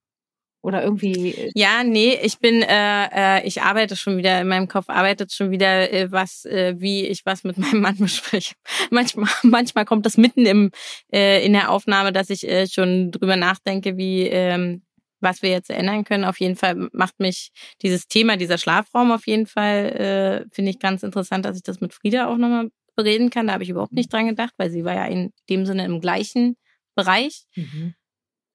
Oder 0.65 0.83
irgendwie. 0.83 1.35
Äh 1.35 1.53
ja, 1.55 1.85
nee, 1.85 2.19
ich 2.23 2.39
bin, 2.39 2.63
äh, 2.63 3.39
äh, 3.41 3.47
ich 3.47 3.61
arbeite 3.61 3.97
schon 3.97 4.17
wieder, 4.17 4.41
in 4.41 4.49
meinem 4.49 4.67
Kopf 4.67 4.89
arbeitet 4.89 5.31
schon 5.31 5.51
wieder, 5.51 5.93
äh, 5.93 6.11
was, 6.11 6.47
äh, 6.47 6.75
wie 6.79 7.05
ich 7.07 7.27
was 7.27 7.45
mit 7.45 7.59
meinem 7.59 7.83
Mann 7.83 7.99
bespreche. 7.99 8.55
manchmal, 8.91 9.29
manchmal 9.43 9.85
kommt 9.85 10.07
das 10.07 10.17
mitten 10.17 10.47
im, 10.47 10.71
äh, 11.13 11.45
in 11.45 11.53
der 11.53 11.71
Aufnahme, 11.71 12.13
dass 12.13 12.31
ich 12.31 12.49
äh, 12.49 12.67
schon 12.67 13.11
drüber 13.11 13.37
nachdenke, 13.37 13.99
wie, 13.99 14.23
ähm, 14.23 14.83
was 15.25 15.43
wir 15.43 15.51
jetzt 15.51 15.71
ändern 15.71 16.05
können. 16.05 16.25
Auf 16.25 16.39
jeden 16.39 16.57
Fall 16.57 16.89
macht 16.93 17.19
mich 17.19 17.51
dieses 17.83 18.07
Thema, 18.07 18.37
dieser 18.37 18.59
Schlafraum 18.59 19.11
auf 19.11 19.27
jeden 19.27 19.47
Fall, 19.47 20.45
äh, 20.47 20.55
finde 20.55 20.71
ich 20.71 20.79
ganz 20.79 21.03
interessant, 21.03 21.45
dass 21.45 21.57
ich 21.57 21.63
das 21.65 21.81
mit 21.81 21.93
Frieda 21.93 22.29
auch 22.29 22.37
nochmal 22.37 22.71
bereden 22.95 23.31
kann. 23.31 23.49
Da 23.49 23.55
habe 23.55 23.65
ich 23.65 23.71
überhaupt 23.71 23.93
nicht 23.93 24.13
dran 24.13 24.29
gedacht, 24.29 24.55
weil 24.57 24.71
sie 24.71 24.85
war 24.85 24.95
ja 24.95 25.07
in 25.07 25.33
dem 25.51 25.67
Sinne 25.67 25.85
im 25.85 26.01
gleichen 26.01 26.57
Bereich. 26.95 27.45
Mhm. 27.57 27.95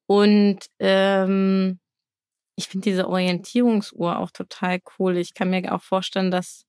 Und 0.06 0.60
ähm, 0.78 1.78
ich 2.56 2.68
finde 2.68 2.90
diese 2.90 3.08
Orientierungsuhr 3.08 4.18
auch 4.18 4.30
total 4.30 4.80
cool. 4.98 5.16
Ich 5.16 5.34
kann 5.34 5.50
mir 5.50 5.74
auch 5.74 5.82
vorstellen, 5.82 6.30
dass 6.30 6.64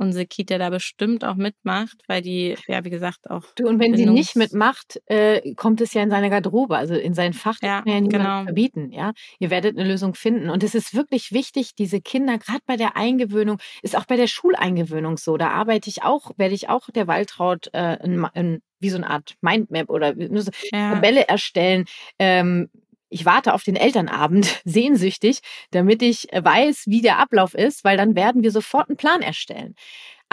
unsere 0.00 0.26
Kita 0.26 0.58
da 0.58 0.70
bestimmt 0.70 1.24
auch 1.24 1.36
mitmacht, 1.36 2.02
weil 2.08 2.22
die, 2.22 2.56
ja, 2.66 2.84
wie 2.84 2.90
gesagt, 2.90 3.30
auch. 3.30 3.44
Du, 3.54 3.68
und 3.68 3.78
wenn 3.78 3.94
sie 3.94 4.06
nicht 4.06 4.34
mitmacht, 4.34 5.00
äh, 5.06 5.54
kommt 5.54 5.80
es 5.80 5.92
ja 5.92 6.02
in 6.02 6.10
seine 6.10 6.30
Garderobe, 6.30 6.76
also 6.76 6.94
in 6.94 7.14
sein 7.14 7.34
Fach, 7.34 7.58
ja, 7.62 7.82
kann 7.82 8.04
ja 8.04 8.18
genau. 8.18 8.44
verbieten, 8.44 8.90
ja. 8.92 9.12
Ihr 9.38 9.50
werdet 9.50 9.78
eine 9.78 9.86
Lösung 9.86 10.14
finden. 10.14 10.50
Und 10.50 10.64
es 10.64 10.74
ist 10.74 10.94
wirklich 10.94 11.32
wichtig, 11.32 11.74
diese 11.74 12.00
Kinder, 12.00 12.38
gerade 12.38 12.62
bei 12.66 12.76
der 12.76 12.96
Eingewöhnung, 12.96 13.58
ist 13.82 13.96
auch 13.96 14.06
bei 14.06 14.16
der 14.16 14.26
Schuleingewöhnung 14.26 15.18
so. 15.18 15.36
Da 15.36 15.50
arbeite 15.50 15.90
ich 15.90 16.02
auch, 16.02 16.32
werde 16.36 16.54
ich 16.54 16.68
auch 16.68 16.88
der 16.90 17.06
Waltraud 17.06 17.68
äh, 17.74 18.02
in, 18.02 18.26
in, 18.34 18.62
wie 18.80 18.90
so 18.90 18.96
eine 18.96 19.10
Art 19.10 19.34
Mindmap 19.42 19.90
oder 19.90 20.14
so 20.14 20.50
ja. 20.72 20.94
Tabelle 20.94 21.28
erstellen. 21.28 21.84
Ähm, 22.18 22.70
ich 23.10 23.26
warte 23.26 23.52
auf 23.52 23.62
den 23.62 23.76
Elternabend 23.76 24.60
sehnsüchtig, 24.64 25.40
damit 25.70 26.02
ich 26.02 26.32
äh, 26.32 26.42
weiß, 26.42 26.84
wie 26.86 27.02
der 27.02 27.18
Ablauf 27.18 27.54
ist, 27.54 27.84
weil 27.84 27.96
dann 27.96 28.14
werden 28.14 28.42
wir 28.42 28.50
sofort 28.50 28.88
einen 28.88 28.96
Plan 28.96 29.20
erstellen. 29.20 29.74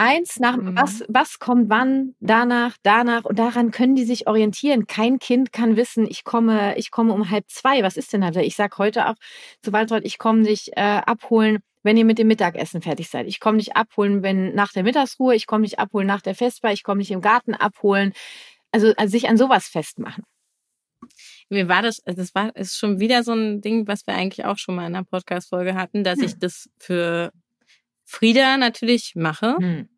Eins 0.00 0.38
nach 0.38 0.56
mhm. 0.56 0.76
was 0.76 1.04
was 1.08 1.40
kommt 1.40 1.68
wann, 1.70 2.14
danach, 2.20 2.76
danach 2.84 3.24
und 3.24 3.36
daran 3.36 3.72
können 3.72 3.96
die 3.96 4.04
sich 4.04 4.28
orientieren. 4.28 4.86
Kein 4.86 5.18
Kind 5.18 5.52
kann 5.52 5.76
wissen, 5.76 6.06
ich 6.08 6.22
komme, 6.22 6.78
ich 6.78 6.92
komme 6.92 7.12
um 7.12 7.30
halb 7.30 7.44
zwei. 7.48 7.82
Was 7.82 7.96
ist 7.96 8.12
denn 8.12 8.20
da? 8.20 8.30
Ich 8.40 8.54
sag 8.54 8.78
heute 8.78 9.08
auch 9.08 9.16
zu 9.60 9.72
Waltraud, 9.72 10.04
ich 10.04 10.18
komme 10.18 10.44
dich 10.44 10.70
äh, 10.76 11.00
abholen, 11.04 11.58
wenn 11.82 11.96
ihr 11.96 12.04
mit 12.04 12.18
dem 12.18 12.28
Mittagessen 12.28 12.80
fertig 12.80 13.08
seid. 13.08 13.26
Ich 13.26 13.40
komme 13.40 13.58
dich 13.58 13.76
abholen, 13.76 14.22
wenn 14.22 14.54
nach 14.54 14.72
der 14.72 14.84
Mittagsruhe. 14.84 15.34
Ich 15.34 15.48
komme 15.48 15.64
dich 15.64 15.80
abholen 15.80 16.06
nach 16.06 16.22
der 16.22 16.36
Festbar. 16.36 16.72
Ich 16.72 16.84
komme 16.84 17.00
dich 17.00 17.10
im 17.10 17.20
Garten 17.20 17.54
abholen. 17.54 18.12
Also, 18.70 18.92
also 18.96 19.10
sich 19.10 19.28
an 19.28 19.36
sowas 19.36 19.66
festmachen. 19.66 20.22
Mir 21.50 21.68
war 21.68 21.82
das, 21.82 22.04
also 22.04 22.20
das 22.20 22.34
war, 22.34 22.54
ist 22.56 22.76
schon 22.76 23.00
wieder 23.00 23.22
so 23.22 23.32
ein 23.32 23.60
Ding, 23.60 23.86
was 23.88 24.06
wir 24.06 24.14
eigentlich 24.14 24.44
auch 24.44 24.58
schon 24.58 24.74
mal 24.74 24.86
in 24.86 24.94
einer 24.94 25.04
Podcast-Folge 25.04 25.74
hatten, 25.74 26.04
dass 26.04 26.18
hm. 26.18 26.24
ich 26.26 26.38
das 26.38 26.68
für 26.78 27.32
Frieda 28.04 28.56
natürlich 28.56 29.14
mache. 29.14 29.56
Hm. 29.58 29.88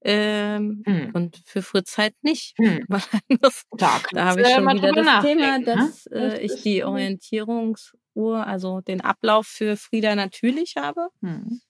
Ähm, 0.00 0.82
hm. 0.86 1.10
Und 1.12 1.42
für 1.44 1.62
Fritz 1.62 1.98
halt 1.98 2.14
nicht. 2.22 2.56
Hm. 2.58 2.86
das, 3.40 3.64
da, 3.76 4.00
da 4.12 4.24
habe 4.26 4.42
ich 4.42 4.48
schon 4.48 4.66
wieder 4.66 4.92
das 4.92 5.24
Thema, 5.24 5.58
ne? 5.58 5.64
dass 5.64 6.06
äh, 6.06 6.40
ich 6.40 6.62
die 6.62 6.84
Orientierungsuhr, 6.84 8.46
also 8.46 8.80
den 8.80 9.00
Ablauf 9.00 9.46
für 9.46 9.76
Frieda 9.76 10.14
natürlich 10.14 10.76
habe 10.76 11.08
hm. 11.20 11.60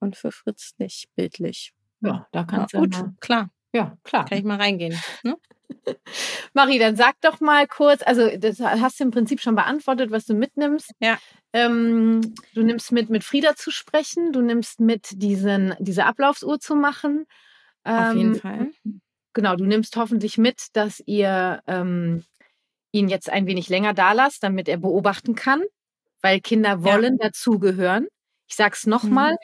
und 0.00 0.16
für 0.16 0.32
Fritz 0.32 0.72
nicht 0.78 1.06
bildlich. 1.14 1.72
Ja, 2.00 2.26
da 2.32 2.44
kannst 2.44 2.74
ja, 2.74 2.80
du 2.80 2.88
gut, 2.88 3.20
klar. 3.20 3.50
Ja, 3.72 3.96
klar. 4.04 4.24
Kann 4.24 4.38
ich 4.38 4.44
mal 4.44 4.58
reingehen. 4.58 4.98
Ne? 5.22 5.36
Marie, 6.54 6.78
dann 6.78 6.96
sag 6.96 7.20
doch 7.20 7.40
mal 7.40 7.66
kurz, 7.66 8.02
also 8.04 8.28
das 8.36 8.60
hast 8.60 8.98
du 8.98 9.04
im 9.04 9.10
Prinzip 9.10 9.40
schon 9.40 9.54
beantwortet, 9.54 10.10
was 10.10 10.26
du 10.26 10.34
mitnimmst. 10.34 10.92
Ja. 11.00 11.18
Ähm, 11.52 12.34
du 12.54 12.62
nimmst 12.62 12.92
mit, 12.92 13.10
mit 13.10 13.24
Frieda 13.24 13.56
zu 13.56 13.70
sprechen, 13.70 14.32
du 14.32 14.40
nimmst 14.40 14.80
mit, 14.80 15.22
diesen, 15.22 15.74
diese 15.78 16.06
Ablaufsuhr 16.06 16.60
zu 16.60 16.74
machen. 16.74 17.26
Auf 17.84 18.14
jeden 18.14 18.34
ähm, 18.34 18.40
Fall. 18.40 18.70
Genau, 19.32 19.56
du 19.56 19.64
nimmst 19.64 19.96
hoffentlich 19.96 20.38
mit, 20.38 20.68
dass 20.72 21.00
ihr 21.06 21.62
ähm, 21.66 22.24
ihn 22.92 23.08
jetzt 23.08 23.30
ein 23.30 23.46
wenig 23.46 23.68
länger 23.68 23.94
da 23.94 24.12
lasst, 24.12 24.42
damit 24.42 24.68
er 24.68 24.76
beobachten 24.76 25.34
kann, 25.34 25.62
weil 26.20 26.40
Kinder 26.40 26.82
wollen 26.82 27.16
ja. 27.20 27.28
dazugehören. 27.28 28.08
Ich 28.48 28.56
sag's 28.56 28.86
nochmal, 28.86 29.32
mhm. 29.32 29.38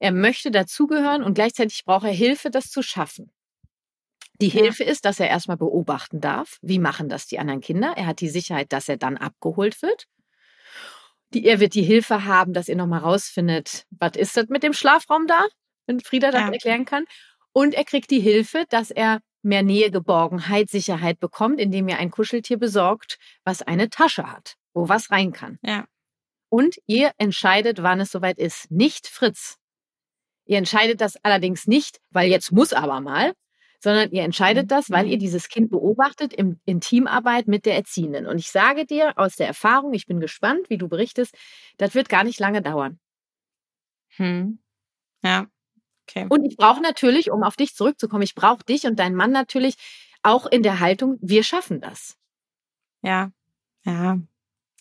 er 0.00 0.12
möchte 0.12 0.50
dazugehören 0.50 1.22
und 1.22 1.34
gleichzeitig 1.34 1.84
braucht 1.84 2.04
er 2.04 2.12
Hilfe, 2.12 2.50
das 2.50 2.70
zu 2.70 2.82
schaffen. 2.82 3.30
Die 4.40 4.48
Hilfe 4.48 4.84
ist, 4.84 5.04
dass 5.04 5.18
er 5.18 5.28
erstmal 5.28 5.56
beobachten 5.56 6.20
darf, 6.20 6.58
wie 6.62 6.78
machen 6.78 7.08
das 7.08 7.26
die 7.26 7.38
anderen 7.38 7.60
Kinder. 7.60 7.94
Er 7.96 8.06
hat 8.06 8.20
die 8.20 8.28
Sicherheit, 8.28 8.72
dass 8.72 8.88
er 8.88 8.96
dann 8.96 9.16
abgeholt 9.16 9.82
wird. 9.82 10.04
Die, 11.34 11.44
er 11.44 11.60
wird 11.60 11.74
die 11.74 11.82
Hilfe 11.82 12.24
haben, 12.24 12.52
dass 12.52 12.68
er 12.68 12.76
nochmal 12.76 13.00
rausfindet, 13.00 13.84
was 13.90 14.12
ist 14.16 14.36
das 14.36 14.48
mit 14.48 14.62
dem 14.62 14.72
Schlafraum 14.72 15.26
da, 15.26 15.46
wenn 15.86 16.00
Frieda 16.00 16.30
das 16.30 16.42
ja. 16.42 16.52
erklären 16.52 16.84
kann. 16.84 17.04
Und 17.52 17.74
er 17.74 17.84
kriegt 17.84 18.10
die 18.10 18.20
Hilfe, 18.20 18.64
dass 18.70 18.90
er 18.90 19.20
mehr 19.42 19.62
Nähe, 19.62 19.90
Geborgenheit, 19.90 20.70
Sicherheit 20.70 21.18
bekommt, 21.20 21.60
indem 21.60 21.88
er 21.88 21.98
ein 21.98 22.10
Kuscheltier 22.10 22.58
besorgt, 22.58 23.18
was 23.44 23.62
eine 23.62 23.90
Tasche 23.90 24.30
hat, 24.30 24.54
wo 24.72 24.88
was 24.88 25.10
rein 25.10 25.32
kann. 25.32 25.58
Ja. 25.62 25.86
Und 26.48 26.76
ihr 26.86 27.12
entscheidet, 27.18 27.82
wann 27.82 28.00
es 28.00 28.10
soweit 28.10 28.38
ist. 28.38 28.70
Nicht 28.70 29.06
Fritz. 29.06 29.56
Ihr 30.46 30.58
entscheidet 30.58 31.00
das 31.00 31.16
allerdings 31.22 31.66
nicht, 31.66 31.98
weil 32.10 32.30
jetzt 32.30 32.52
muss 32.52 32.72
aber 32.72 33.00
mal, 33.00 33.34
sondern 33.80 34.10
ihr 34.10 34.22
entscheidet 34.22 34.64
mhm. 34.64 34.68
das, 34.68 34.90
weil 34.90 35.06
ihr 35.06 35.16
mhm. 35.16 35.20
dieses 35.20 35.48
Kind 35.48 35.70
beobachtet 35.70 36.32
im, 36.32 36.60
in 36.64 36.80
Teamarbeit 36.80 37.48
mit 37.48 37.66
der 37.66 37.76
Erziehenden. 37.76 38.26
Und 38.26 38.38
ich 38.38 38.50
sage 38.50 38.86
dir 38.86 39.12
aus 39.16 39.36
der 39.36 39.46
Erfahrung, 39.46 39.94
ich 39.94 40.06
bin 40.06 40.20
gespannt, 40.20 40.68
wie 40.68 40.78
du 40.78 40.88
berichtest, 40.88 41.34
das 41.76 41.94
wird 41.94 42.08
gar 42.08 42.24
nicht 42.24 42.40
lange 42.40 42.62
dauern. 42.62 42.98
Hm. 44.16 44.58
Ja. 45.22 45.46
Okay. 46.08 46.26
Und 46.28 46.44
ich 46.44 46.56
brauche 46.56 46.80
natürlich, 46.80 47.30
um 47.30 47.42
auf 47.42 47.56
dich 47.56 47.74
zurückzukommen, 47.74 48.22
ich 48.22 48.34
brauche 48.34 48.64
dich 48.64 48.84
und 48.84 48.98
deinen 48.98 49.14
Mann 49.14 49.30
natürlich 49.30 49.76
auch 50.22 50.46
in 50.46 50.62
der 50.62 50.80
Haltung, 50.80 51.18
wir 51.20 51.44
schaffen 51.44 51.80
das. 51.80 52.16
Ja, 53.02 53.30
ja, 53.84 54.18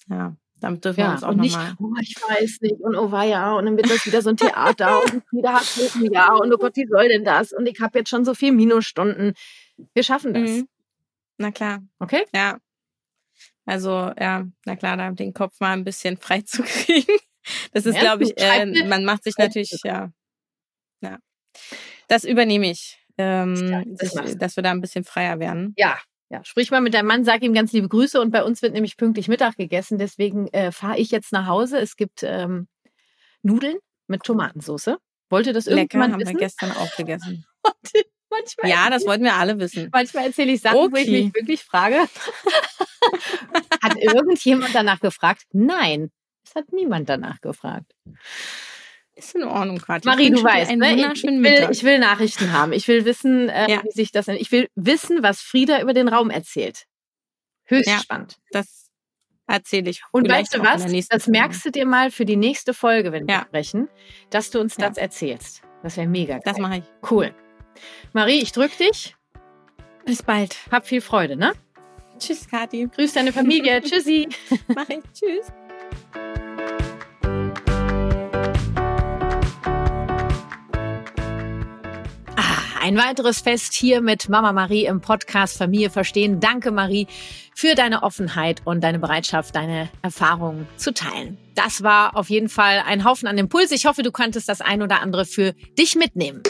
ja. 0.10 0.36
Damit 0.60 0.84
dürfen 0.84 1.00
ja, 1.00 1.08
wir 1.08 1.12
uns 1.14 1.24
auch 1.24 1.34
nochmal. 1.34 1.76
Oh, 1.80 1.94
ich 2.02 2.16
weiß 2.16 2.62
nicht. 2.62 2.80
Und 2.80 2.96
oh 2.96 3.10
ja, 3.22 3.54
und 3.56 3.66
dann 3.66 3.78
wird 3.78 3.90
das 3.90 4.06
wieder 4.06 4.22
so 4.22 4.30
ein 4.30 4.38
Theater 4.38 5.02
und 5.04 5.24
wieder 5.32 5.54
hat 5.54 5.68
ein 5.96 6.12
Jahr 6.12 6.40
und 6.40 6.54
oh 6.54 6.58
Gott, 6.58 6.76
wie 6.76 6.88
soll 6.88 7.08
denn 7.10 7.24
das? 7.24 7.54
Und 7.54 7.68
ich 7.68 7.80
habe 7.80 8.00
jetzt 8.00 8.10
schon 8.10 8.26
so 8.26 8.34
viel 8.34 8.52
Minusstunden. 8.52 9.34
Wir 9.94 10.04
schaffen 10.04 10.34
das. 10.34 10.50
Mhm. 10.50 10.68
Na 11.38 11.52
klar. 11.52 11.84
Okay? 12.00 12.26
Ja. 12.34 12.58
Also 13.66 13.90
ja, 14.20 14.46
na 14.66 14.76
klar, 14.76 14.98
da 14.98 15.12
den 15.12 15.34
Kopf 15.34 15.60
mal 15.60 15.74
ein 15.74 15.84
bisschen 15.84 16.18
frei 16.22 16.42
zu 16.42 16.64
kriegen. 16.64 17.18
Das 17.72 17.86
ist, 17.86 17.96
ja, 17.96 18.02
glaube 18.02 18.24
ich, 18.24 18.34
äh, 18.38 18.88
man 18.88 19.06
macht 19.06 19.24
sich 19.24 19.38
natürlich, 19.38 19.72
ja, 19.84 20.12
ja. 21.02 21.18
Das 22.08 22.26
übernehme 22.26 22.70
ich, 22.70 22.98
ähm, 23.18 23.96
das 23.98 24.12
sich, 24.12 24.38
dass 24.38 24.56
wir 24.58 24.64
da 24.64 24.72
ein 24.72 24.82
bisschen 24.82 25.06
freier 25.06 25.40
werden. 25.40 25.74
Ja, 25.78 25.98
ja, 26.30 26.44
sprich 26.44 26.72
mal 26.72 26.82
mit 26.82 26.94
deinem 26.94 27.08
Mann, 27.08 27.24
sag 27.24 27.42
ihm 27.42 27.54
ganz 27.54 27.72
liebe 27.72 27.88
Grüße 27.88 28.20
und 28.20 28.32
bei 28.32 28.44
uns 28.44 28.62
wird 28.62 28.74
nämlich 28.74 28.98
pünktlich 28.98 29.28
Mittag 29.28 29.56
gegessen. 29.56 29.98
Deswegen 29.98 30.48
äh, 30.50 30.72
fahre 30.72 30.98
ich 30.98 31.12
jetzt 31.12 31.32
nach 31.32 31.48
Hause. 31.48 31.80
Es 31.80 31.96
gibt 31.96 32.24
ähm, 32.24 32.68
Nudeln 33.44 33.78
mit 34.08 34.24
Tomatensauce. 34.24 34.98
Wollte 35.30 35.54
das 35.54 35.68
irgendjemand 35.68 36.14
Lecker, 36.14 36.20
wissen? 36.20 36.30
haben 36.30 36.40
wir 36.40 36.46
gestern 36.46 36.72
auch 36.72 36.96
gegessen. 36.96 37.46
Manchmal 38.30 38.70
ja, 38.70 38.90
das 38.90 39.06
wollten 39.06 39.24
wir 39.24 39.36
alle 39.36 39.58
wissen. 39.58 39.90
Manchmal 39.92 40.26
erzähle 40.26 40.52
ich 40.52 40.62
Sachen, 40.62 40.78
okay. 40.78 40.92
wo 40.92 40.98
ich 40.98 41.08
mich 41.08 41.34
wirklich 41.34 41.64
frage. 41.64 41.96
hat 43.82 43.96
irgendjemand 43.96 44.76
danach 44.76 45.00
gefragt? 45.00 45.44
Nein, 45.54 46.12
es 46.46 46.56
hat 46.56 46.72
niemand 46.74 47.08
danach 47.08 47.40
gefragt. 47.40 47.94
Ist 49.18 49.34
in 49.34 49.44
Ordnung, 49.44 49.80
Katja. 49.80 50.12
Marie, 50.12 50.30
du 50.30 50.44
weißt, 50.44 50.76
ne? 50.76 50.94
ich, 50.94 51.24
will, 51.24 51.68
ich 51.72 51.84
will 51.84 51.98
Nachrichten 51.98 52.52
haben. 52.54 52.72
Ich 52.72 52.88
will 52.88 53.04
wissen, 53.04 53.50
äh, 53.50 53.72
ja. 53.72 53.84
wie 53.84 53.90
sich 53.90 54.12
das. 54.12 54.28
Ich 54.28 54.52
will 54.52 54.70
wissen, 54.76 55.24
was 55.24 55.42
Frieda 55.42 55.82
über 55.82 55.96
den 55.96 56.08
Raum 56.08 56.30
erzählt. 56.30 56.86
Höchst 57.66 57.90
ja, 57.90 57.98
spannend. 57.98 58.38
Das 58.52 58.92
erzähle 59.48 59.90
ich. 59.90 60.04
Und 60.12 60.30
weißt 60.30 60.54
du 60.54 60.60
was? 60.60 60.86
Das 61.08 61.26
merkst 61.26 61.66
du 61.66 61.72
dir 61.72 61.88
mal 61.88 62.12
für 62.12 62.26
die 62.26 62.36
nächste 62.36 62.76
Folge, 62.76 63.12
wenn 63.12 63.28
wir 63.28 63.42
sprechen, 63.42 63.90
dass 64.30 64.52
du 64.52 64.60
uns 64.60 64.76
das 64.76 64.98
erzählst. 64.98 65.64
Das 65.82 65.98
wäre 65.98 66.08
mega. 66.08 66.36
Geil. 66.36 66.44
Das 66.46 66.60
mache 66.60 66.78
ich. 66.78 66.84
Cool. 67.10 67.34
Marie, 68.14 68.40
ich 68.42 68.52
drück 68.52 68.78
dich. 68.78 69.16
Bis 70.06 70.22
bald. 70.22 70.58
Hab 70.72 70.88
viel 70.88 71.02
Freude, 71.02 71.36
ne? 71.36 71.54
Tschüss, 72.20 72.48
Kathi. 72.48 72.88
Grüß 72.96 73.14
deine 73.14 73.34
Familie. 73.34 73.82
Tschüssi. 73.84 74.28
Mach 74.68 74.90
ich. 74.90 75.04
Tschüss. 75.14 75.52
Ein 82.88 82.98
weiteres 82.98 83.42
Fest 83.42 83.74
hier 83.74 84.00
mit 84.00 84.30
Mama 84.30 84.54
Marie 84.54 84.86
im 84.86 85.02
Podcast 85.02 85.58
Familie 85.58 85.90
verstehen. 85.90 86.40
Danke 86.40 86.72
Marie 86.72 87.08
für 87.54 87.76
deine 87.76 88.02
Offenheit 88.02 88.62
und 88.64 88.82
deine 88.82 88.98
Bereitschaft, 88.98 89.54
deine 89.58 89.90
Erfahrungen 90.04 90.66
zu 90.78 90.94
teilen. 90.94 91.38
Das 91.54 91.84
war 91.84 92.16
auf 92.16 92.30
jeden 92.30 92.48
Fall 92.48 92.82
ein 92.88 93.04
Haufen 93.04 93.28
an 93.28 93.38
Impuls. 93.38 93.72
Ich 93.72 93.88
hoffe, 93.88 94.04
du 94.04 94.12
konntest 94.14 94.48
das 94.48 94.62
ein 94.62 94.82
oder 94.82 95.02
andere 95.02 95.26
für 95.26 95.52
dich 95.78 95.98
mitnehmen. 95.98 96.44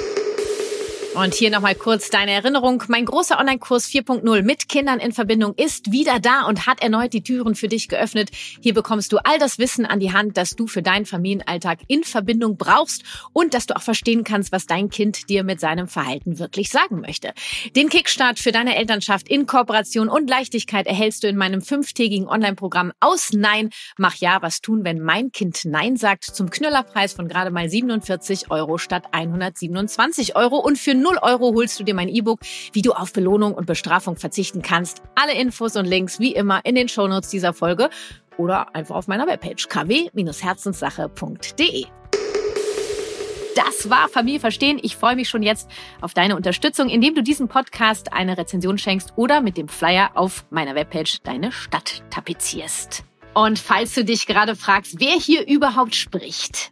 Und 1.15 1.33
hier 1.33 1.49
nochmal 1.49 1.73
kurz 1.73 2.09
deine 2.09 2.31
Erinnerung. 2.31 2.83
Mein 2.89 3.05
großer 3.05 3.39
Online-Kurs 3.39 3.87
4.0 3.87 4.43
mit 4.43 4.69
Kindern 4.69 4.99
in 4.99 5.13
Verbindung 5.13 5.55
ist 5.55 5.91
wieder 5.91 6.19
da 6.19 6.45
und 6.45 6.67
hat 6.67 6.81
erneut 6.83 7.13
die 7.13 7.23
Türen 7.23 7.55
für 7.55 7.67
dich 7.67 7.87
geöffnet. 7.87 8.29
Hier 8.61 8.73
bekommst 8.73 9.11
du 9.11 9.17
all 9.23 9.39
das 9.39 9.57
Wissen 9.57 9.85
an 9.85 9.99
die 9.99 10.13
Hand, 10.13 10.37
das 10.37 10.51
du 10.51 10.67
für 10.67 10.83
deinen 10.83 11.05
Familienalltag 11.05 11.79
in 11.87 12.03
Verbindung 12.03 12.57
brauchst 12.57 13.03
und 13.33 13.53
dass 13.53 13.65
du 13.65 13.75
auch 13.75 13.81
verstehen 13.81 14.23
kannst, 14.23 14.51
was 14.51 14.67
dein 14.67 14.89
Kind 14.89 15.29
dir 15.29 15.43
mit 15.43 15.59
seinem 15.59 15.87
Verhalten 15.87 16.37
wirklich 16.37 16.69
sagen 16.69 17.01
möchte. 17.01 17.33
Den 17.75 17.89
Kickstart 17.89 18.37
für 18.37 18.51
deine 18.51 18.75
Elternschaft 18.75 19.27
in 19.27 19.47
Kooperation 19.47 20.09
und 20.09 20.29
Leichtigkeit 20.29 20.85
erhältst 20.85 21.23
du 21.23 21.27
in 21.27 21.37
meinem 21.37 21.61
fünftägigen 21.61 22.27
Online-Programm 22.27 22.91
aus 22.99 23.33
Nein, 23.33 23.71
mach 23.97 24.15
ja, 24.15 24.41
was 24.41 24.61
tun, 24.61 24.83
wenn 24.83 24.99
mein 24.99 25.31
Kind 25.31 25.65
Nein 25.65 25.95
sagt, 25.95 26.25
zum 26.25 26.49
Knüllerpreis 26.49 27.13
von 27.13 27.27
gerade 27.27 27.49
mal 27.49 27.69
47 27.69 28.51
Euro 28.51 28.77
statt 28.77 29.05
127 29.11 30.35
Euro 30.35 30.57
und 30.57 30.77
für 30.77 30.93
0 31.07 31.19
Euro 31.21 31.53
holst 31.55 31.79
du 31.79 31.85
dir 31.85 31.93
mein 31.93 32.09
E-Book, 32.09 32.41
wie 32.73 32.81
du 32.81 32.91
auf 32.91 33.13
Belohnung 33.13 33.53
und 33.53 33.65
Bestrafung 33.65 34.17
verzichten 34.17 34.61
kannst. 34.61 35.01
Alle 35.15 35.39
Infos 35.39 35.77
und 35.77 35.85
Links 35.85 36.19
wie 36.19 36.33
immer 36.33 36.59
in 36.65 36.75
den 36.75 36.89
Shownotes 36.89 37.29
dieser 37.29 37.53
Folge 37.53 37.89
oder 38.37 38.75
einfach 38.75 38.95
auf 38.95 39.07
meiner 39.07 39.25
Webpage 39.25 39.69
kw-herzenssache.de. 39.69 41.85
Das 43.55 43.89
war 43.89 44.09
Familie 44.09 44.41
verstehen. 44.41 44.79
Ich 44.81 44.97
freue 44.97 45.15
mich 45.15 45.29
schon 45.29 45.43
jetzt 45.43 45.69
auf 46.01 46.13
deine 46.13 46.35
Unterstützung, 46.35 46.89
indem 46.89 47.15
du 47.15 47.23
diesem 47.23 47.47
Podcast 47.47 48.11
eine 48.11 48.37
Rezension 48.37 48.77
schenkst 48.77 49.13
oder 49.15 49.39
mit 49.39 49.55
dem 49.55 49.69
Flyer 49.69 50.09
auf 50.15 50.43
meiner 50.49 50.75
Webpage 50.75 51.21
deine 51.23 51.53
Stadt 51.53 52.03
tapezierst. 52.09 53.05
Und 53.33 53.59
falls 53.59 53.93
du 53.93 54.03
dich 54.03 54.27
gerade 54.27 54.57
fragst, 54.57 54.99
wer 54.99 55.13
hier 55.13 55.47
überhaupt 55.47 55.95
spricht, 55.95 56.71